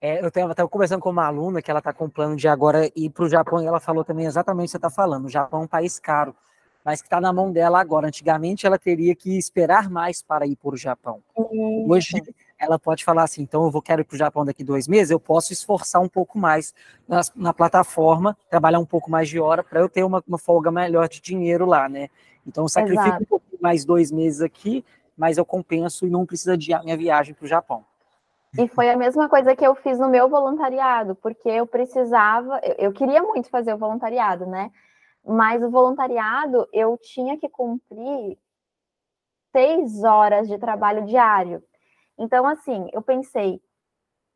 [0.00, 2.90] É, eu estava conversando com uma aluna que ela está com o plano de agora
[2.94, 5.24] ir para o Japão e ela falou também exatamente o que você está falando.
[5.24, 6.34] O Japão é um país caro,
[6.84, 8.06] mas que está na mão dela agora.
[8.06, 11.20] Antigamente ela teria que esperar mais para ir para o Japão.
[11.36, 11.84] Isso.
[11.88, 12.22] Hoje
[12.56, 15.10] ela pode falar assim: então eu vou quero ir para o Japão daqui dois meses,
[15.10, 16.72] eu posso esforçar um pouco mais
[17.08, 20.70] na, na plataforma, trabalhar um pouco mais de hora para eu ter uma, uma, folga
[20.70, 22.08] melhor de dinheiro lá, né?
[22.46, 23.22] Então eu sacrifico Exato.
[23.24, 24.84] um pouco mais dois meses aqui,
[25.16, 27.84] mas eu compenso e não precisa adiar minha viagem para o Japão.
[28.58, 32.92] E foi a mesma coisa que eu fiz no meu voluntariado, porque eu precisava, eu,
[32.92, 34.72] queria muito fazer o voluntariado, né?
[35.24, 38.36] Mas o voluntariado eu tinha que cumprir
[39.52, 41.62] seis horas de trabalho diário.
[42.18, 43.60] Então, assim, eu pensei,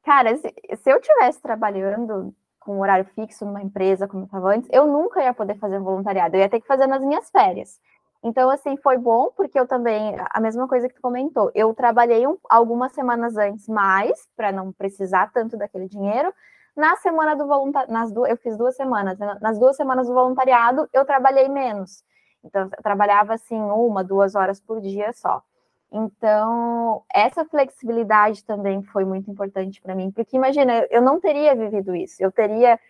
[0.05, 4.69] cara, se, se eu tivesse trabalhando com horário fixo numa empresa, como eu estava antes,
[4.73, 7.81] eu nunca ia poder fazer voluntariado, eu ia ter que fazer nas minhas férias.
[8.23, 12.25] Então, assim, foi bom, porque eu também, a mesma coisa que tu comentou, eu trabalhei
[12.27, 16.33] um, algumas semanas antes mais, para não precisar tanto daquele dinheiro.
[16.77, 19.37] Na semana do voluntariado, eu fiz duas semanas, né?
[19.41, 22.05] nas duas semanas do voluntariado, eu trabalhei menos.
[22.45, 25.43] Então, eu trabalhava, assim, uma, duas horas por dia só.
[25.91, 31.95] Então, essa flexibilidade também foi muito importante para mim, porque imagina, eu não teria vivido
[31.95, 32.81] isso, eu teria,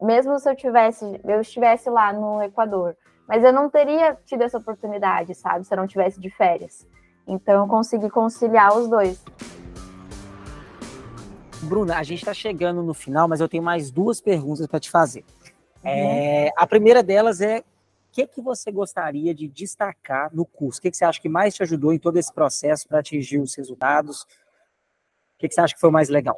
[0.00, 2.96] mesmo se eu tivesse, eu estivesse lá no Equador,
[3.28, 5.64] mas eu não teria tido essa oportunidade, sabe?
[5.64, 6.86] Se eu não tivesse de férias.
[7.26, 9.24] Então eu consegui conciliar os dois.
[11.62, 14.90] Bruna, a gente está chegando no final, mas eu tenho mais duas perguntas para te
[14.90, 15.24] fazer.
[15.82, 15.90] Uhum.
[15.90, 17.64] É, a primeira delas é: o
[18.12, 20.78] que, que você gostaria de destacar no curso?
[20.78, 23.38] O que, que você acha que mais te ajudou em todo esse processo para atingir
[23.38, 24.22] os resultados?
[24.22, 26.36] O que, que você acha que foi mais legal?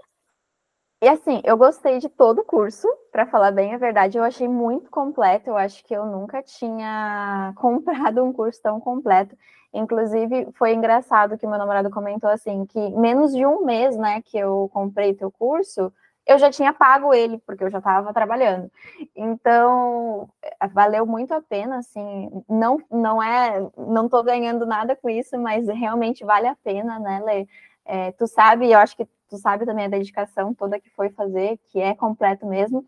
[1.02, 4.48] E assim, eu gostei de todo o curso, para falar bem a verdade, eu achei
[4.48, 5.50] muito completo.
[5.50, 9.36] Eu acho que eu nunca tinha comprado um curso tão completo.
[9.74, 14.38] Inclusive, foi engraçado que meu namorado comentou assim que menos de um mês, né, que
[14.38, 15.92] eu comprei teu curso,
[16.26, 18.70] eu já tinha pago ele, porque eu já estava trabalhando.
[19.14, 20.28] Então,
[20.72, 25.68] valeu muito a pena, assim, não, não é, não estou ganhando nada com isso, mas
[25.68, 27.46] realmente vale a pena, né, Lê?
[27.86, 31.58] É, tu sabe, eu acho que tu sabe também a dedicação toda que foi fazer,
[31.66, 32.84] que é completo mesmo.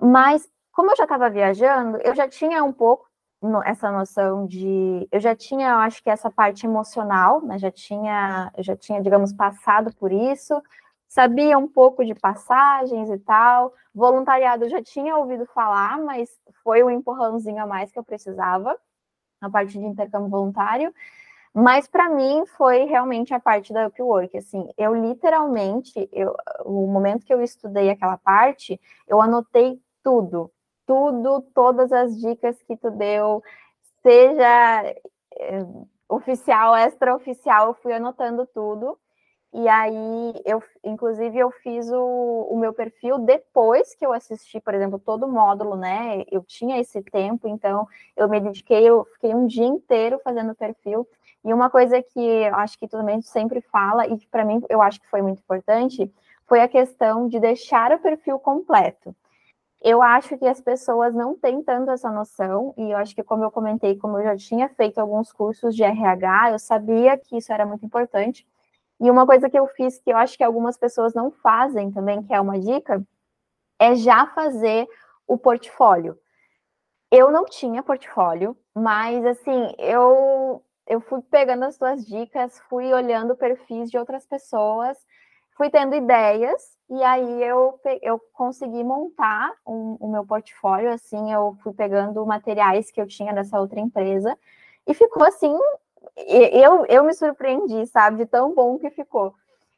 [0.00, 3.06] Mas, como eu já estava viajando, eu já tinha um pouco
[3.64, 5.08] essa noção de.
[5.10, 7.58] Eu já tinha, eu acho que essa parte emocional, né?
[7.58, 10.62] Já tinha, eu já tinha, digamos, passado por isso,
[11.08, 13.72] sabia um pouco de passagens e tal.
[13.94, 16.30] Voluntariado eu já tinha ouvido falar, mas
[16.64, 18.76] foi um empurrãozinho a mais que eu precisava,
[19.40, 20.94] a parte de intercâmbio voluntário.
[21.54, 26.34] Mas para mim foi realmente a parte da Upwork, assim, eu literalmente, eu,
[26.64, 30.50] o momento que eu estudei aquela parte, eu anotei tudo,
[30.86, 33.42] tudo, todas as dicas que tu deu,
[34.02, 34.94] seja
[35.36, 35.66] é,
[36.08, 38.98] oficial, extraoficial, eu fui anotando tudo.
[39.54, 44.74] E aí, eu, inclusive, eu fiz o, o meu perfil depois que eu assisti, por
[44.74, 46.24] exemplo, todo o módulo, né?
[46.30, 47.86] Eu tinha esse tempo, então
[48.16, 51.06] eu me dediquei, eu fiquei um dia inteiro fazendo o perfil.
[51.44, 54.80] E uma coisa que eu acho que também sempre fala, e que para mim eu
[54.80, 56.12] acho que foi muito importante,
[56.46, 59.14] foi a questão de deixar o perfil completo.
[59.80, 63.42] Eu acho que as pessoas não têm tanto essa noção, e eu acho que, como
[63.42, 67.52] eu comentei, como eu já tinha feito alguns cursos de RH, eu sabia que isso
[67.52, 68.46] era muito importante.
[69.00, 72.22] E uma coisa que eu fiz, que eu acho que algumas pessoas não fazem também,
[72.22, 73.02] que é uma dica,
[73.80, 74.86] é já fazer
[75.26, 76.16] o portfólio.
[77.10, 80.62] Eu não tinha portfólio, mas assim, eu
[80.92, 84.98] eu fui pegando as suas dicas, fui olhando perfis de outras pessoas,
[85.56, 91.56] fui tendo ideias e aí eu, eu consegui montar um, o meu portfólio, assim, eu
[91.62, 94.38] fui pegando materiais que eu tinha dessa outra empresa,
[94.86, 95.56] e ficou assim,
[96.26, 99.34] eu, eu me surpreendi, sabe, de tão bom que ficou.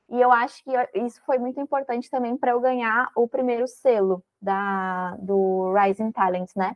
[0.08, 4.20] E eu acho que isso foi muito importante também para eu ganhar o primeiro selo
[4.42, 6.74] da, do Rising Talent, né?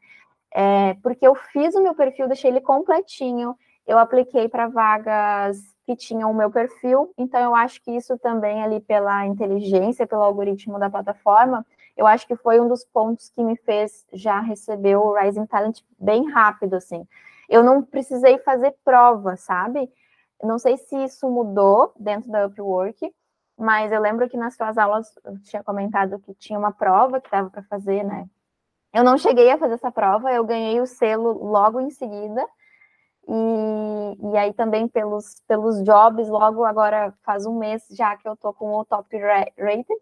[0.55, 3.57] É, porque eu fiz o meu perfil, deixei ele completinho,
[3.89, 8.63] eu apliquei para vagas que tinham o meu perfil, então eu acho que isso também
[8.63, 11.65] ali pela inteligência, pelo algoritmo da plataforma,
[11.97, 15.81] eu acho que foi um dos pontos que me fez já receber o Rising Talent
[15.99, 17.09] bem rápido, assim.
[17.49, 19.91] Eu não precisei fazer prova, sabe?
[20.43, 23.11] Não sei se isso mudou dentro da Upwork,
[23.57, 27.31] mas eu lembro que nas suas aulas eu tinha comentado que tinha uma prova que
[27.31, 28.29] dava para fazer, né?
[28.93, 32.47] Eu não cheguei a fazer essa prova, eu ganhei o selo logo em seguida,
[33.29, 38.35] e, e aí também pelos, pelos jobs, logo agora faz um mês já que eu
[38.37, 40.01] tô com o top rated.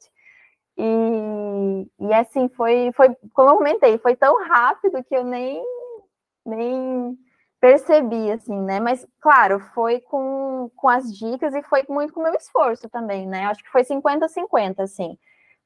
[0.78, 5.60] E, e assim, foi, foi, como eu comentei, foi tão rápido que eu nem,
[6.44, 7.18] nem
[7.60, 8.78] percebi, assim, né?
[8.78, 13.26] Mas, claro, foi com, com as dicas e foi muito com o meu esforço também,
[13.26, 13.46] né?
[13.46, 15.18] Acho que foi 50-50, assim.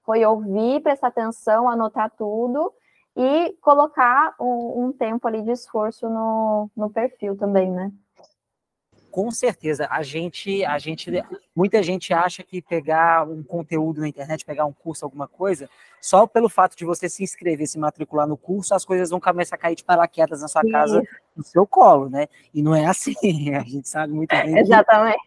[0.04, 2.72] Foi ouvir, prestar atenção, anotar tudo
[3.16, 7.92] e colocar um, um tempo ali de esforço no, no perfil também, né?
[9.10, 11.10] Com certeza, a gente, a gente,
[11.60, 15.68] muita gente acha que pegar um conteúdo na internet, pegar um curso, alguma coisa,
[16.00, 19.56] só pelo fato de você se inscrever, se matricular no curso, as coisas vão começar
[19.56, 20.70] a cair de paraquedas na sua Sim.
[20.70, 21.02] casa,
[21.36, 22.28] no seu colo, né?
[22.54, 23.14] E não é assim,
[23.54, 24.58] a gente sabe muito bem.
[24.58, 25.18] Exatamente.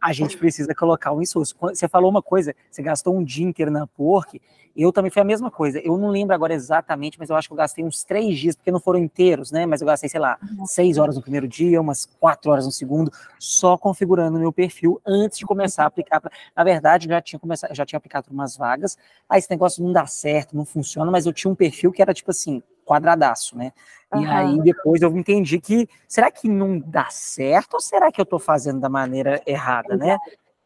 [0.00, 1.56] A gente precisa colocar um esforço.
[1.60, 4.40] Você falou uma coisa, você gastou um dia inteiro na Pork,
[4.76, 5.78] eu também foi a mesma coisa.
[5.80, 8.70] Eu não lembro agora exatamente, mas eu acho que eu gastei uns três dias, porque
[8.70, 9.66] não foram inteiros, né?
[9.66, 10.66] Mas eu gastei, sei lá, uhum.
[10.66, 15.00] seis horas no primeiro dia, umas quatro horas no segundo, só configurando o meu perfil
[15.06, 16.20] antes de começar a aplicar.
[16.54, 18.98] Na verdade, já tinha começado, já tinha aplicado para umas vagas.
[19.28, 22.12] Aí esse negócio não dá certo, não funciona, mas eu tinha um perfil que era
[22.12, 23.72] tipo assim, quadradaço, né?
[24.12, 24.22] Uhum.
[24.22, 28.24] E aí depois eu entendi que será que não dá certo ou será que eu
[28.24, 30.18] estou fazendo da maneira errada, né?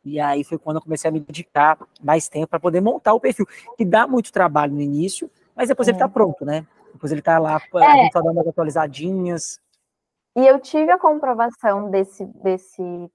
[0.05, 3.21] E aí foi quando eu comecei a me dedicar mais tempo para poder montar o
[3.21, 3.47] perfil,
[3.77, 5.91] que dá muito trabalho no início, mas depois é.
[5.91, 6.65] ele está pronto, né?
[6.93, 7.85] Depois ele está lá, é.
[7.85, 9.61] a gente só dá umas atualizadinhas.
[10.37, 13.11] E eu tive a comprovação desse, desse,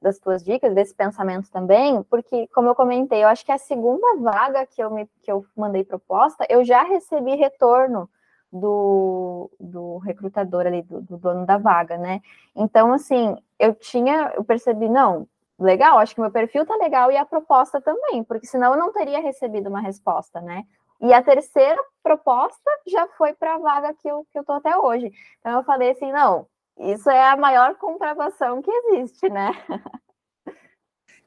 [0.00, 4.16] das tuas dicas, desse pensamento também, porque, como eu comentei, eu acho que a segunda
[4.16, 8.08] vaga que eu, me, que eu mandei proposta, eu já recebi retorno
[8.52, 12.20] do, do recrutador ali, do, do dono da vaga, né?
[12.54, 15.26] Então, assim, eu tinha, eu percebi, não,
[15.58, 18.92] legal, acho que meu perfil tá legal e a proposta também, porque senão eu não
[18.92, 20.64] teria recebido uma resposta, né?
[21.00, 24.76] E a terceira proposta já foi para a vaga que eu, que eu tô até
[24.76, 25.12] hoje.
[25.40, 26.46] Então eu falei assim, não,
[26.78, 29.50] isso é a maior comprovação que existe, né?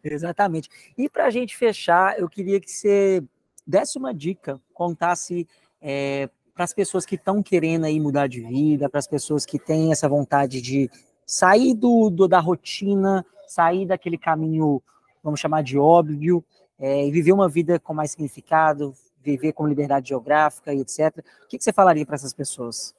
[0.03, 0.69] Exatamente.
[0.97, 3.23] E para a gente fechar, eu queria que você
[3.65, 5.47] desse uma dica, contasse
[5.81, 9.59] é, para as pessoas que estão querendo aí mudar de vida, para as pessoas que
[9.59, 10.89] têm essa vontade de
[11.25, 14.81] sair do, do da rotina sair daquele caminho,
[15.23, 16.43] vamos chamar de óbvio,
[16.77, 18.93] é, e viver uma vida com mais significado,
[19.23, 21.17] viver com liberdade geográfica e etc.
[21.43, 22.93] O que, que você falaria para essas pessoas?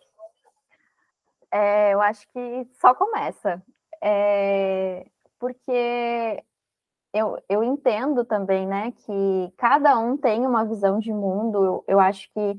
[1.58, 3.60] É, eu acho que só começa.
[4.00, 5.04] É,
[5.40, 6.42] porque
[7.12, 11.64] eu, eu entendo também, né, que cada um tem uma visão de mundo.
[11.64, 12.56] Eu, eu acho que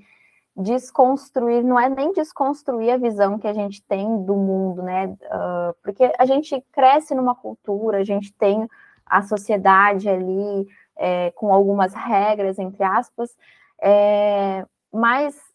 [0.55, 5.05] desconstruir, não é nem desconstruir a visão que a gente tem do mundo, né?
[5.07, 8.67] Uh, porque a gente cresce numa cultura, a gente tem
[9.05, 13.35] a sociedade ali é, com algumas regras, entre aspas,
[13.81, 15.48] é, mas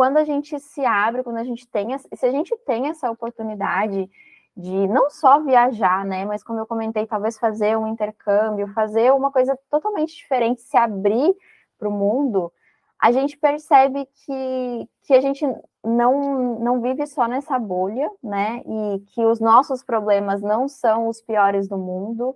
[0.00, 4.10] quando a gente se abre, quando a gente tem, se a gente tem essa oportunidade
[4.56, 9.30] de não só viajar, né, mas como eu comentei, talvez fazer um intercâmbio, fazer uma
[9.30, 11.36] coisa totalmente diferente, se abrir
[11.78, 12.50] para o mundo,
[12.98, 15.46] a gente percebe que, que a gente
[15.84, 18.62] não, não vive só nessa bolha, né?
[18.64, 22.34] E que os nossos problemas não são os piores do mundo,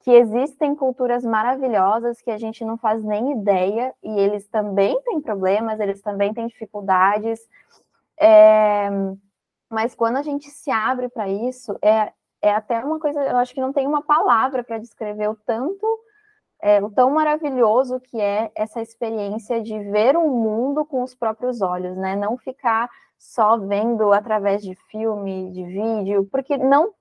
[0.00, 5.20] que existem culturas maravilhosas que a gente não faz nem ideia, e eles também têm
[5.20, 7.40] problemas, eles também têm dificuldades.
[8.20, 8.88] É,
[9.68, 13.52] mas quando a gente se abre para isso, é, é até uma coisa, eu acho
[13.54, 15.86] que não tem uma palavra para descrever o tanto
[16.60, 21.60] é, o tão maravilhoso que é essa experiência de ver o mundo com os próprios
[21.62, 22.16] olhos, né?
[22.16, 26.92] Não ficar só vendo através de filme, de vídeo, porque não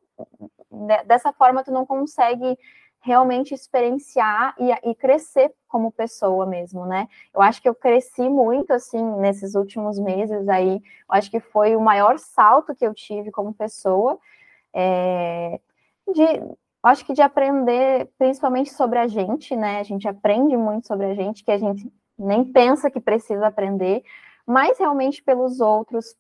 [0.72, 2.58] né, dessa forma tu não consegue
[3.02, 7.08] realmente experienciar e, e, crescer como pessoa mesmo, né?
[7.34, 10.76] Eu acho que eu cresci muito assim nesses últimos meses aí.
[10.76, 14.20] Eu acho que foi o maior salto que eu tive como pessoa.
[14.74, 15.60] É,
[16.14, 16.24] de
[16.84, 19.80] acho que de aprender principalmente sobre a gente, né?
[19.80, 24.04] A gente aprende muito sobre a gente, que a gente nem pensa que precisa aprender,
[24.46, 26.16] mas realmente pelos outros,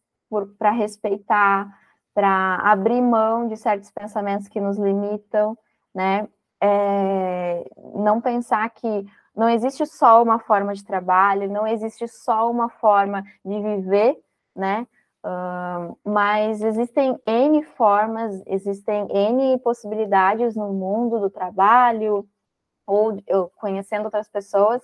[0.57, 1.67] para respeitar,
[2.13, 5.57] para abrir mão de certos pensamentos que nos limitam,
[5.93, 6.27] né?
[6.61, 7.63] É,
[7.95, 9.05] não pensar que
[9.35, 14.17] não existe só uma forma de trabalho, não existe só uma forma de viver,
[14.55, 14.87] né?
[15.23, 22.27] Uh, mas existem N formas, existem N possibilidades no mundo do trabalho,
[22.87, 23.17] ou
[23.57, 24.81] conhecendo outras pessoas,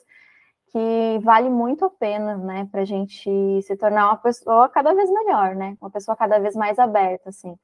[0.72, 5.10] que vale muito a pena, né, para a gente se tornar uma pessoa cada vez
[5.12, 7.58] melhor, né, uma pessoa cada vez mais aberta, assim.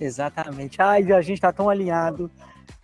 [0.00, 0.80] Exatamente.
[0.80, 2.30] Ai, a gente está tão alinhado.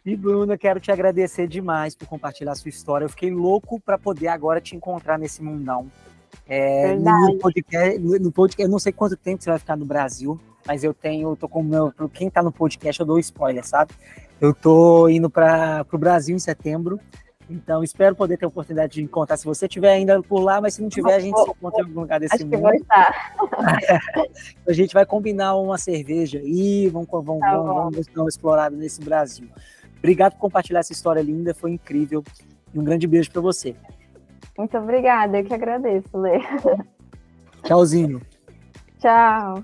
[0.05, 3.05] E Bruna, quero te agradecer demais por compartilhar a sua história.
[3.05, 5.91] Eu fiquei louco para poder agora te encontrar nesse mundão.
[6.49, 10.39] É, no, podcast, no podcast, eu não sei quanto tempo você vai ficar no Brasil,
[10.65, 13.93] mas eu tenho, eu tô com meu, quem tá no podcast, eu dou spoiler, sabe?
[14.41, 17.01] Eu tô indo para o Brasil em setembro,
[17.49, 20.75] então espero poder ter a oportunidade de encontrar se você estiver ainda por lá, mas
[20.75, 22.57] se não tiver, a gente se encontra em algum lugar desse Acho mundo.
[22.57, 23.37] Que vai estar.
[24.69, 28.77] a gente vai combinar uma cerveja aí, vamos, vamos, tá vamos, vamos dar uma explorada
[28.77, 29.49] nesse Brasil.
[29.99, 32.25] Obrigado por compartilhar essa história linda, foi incrível.
[32.75, 33.75] E um grande beijo para você.
[34.59, 36.41] Muito obrigada, eu que agradeço, Lê.
[37.63, 38.21] Tchauzinho.
[38.99, 39.63] Tchau.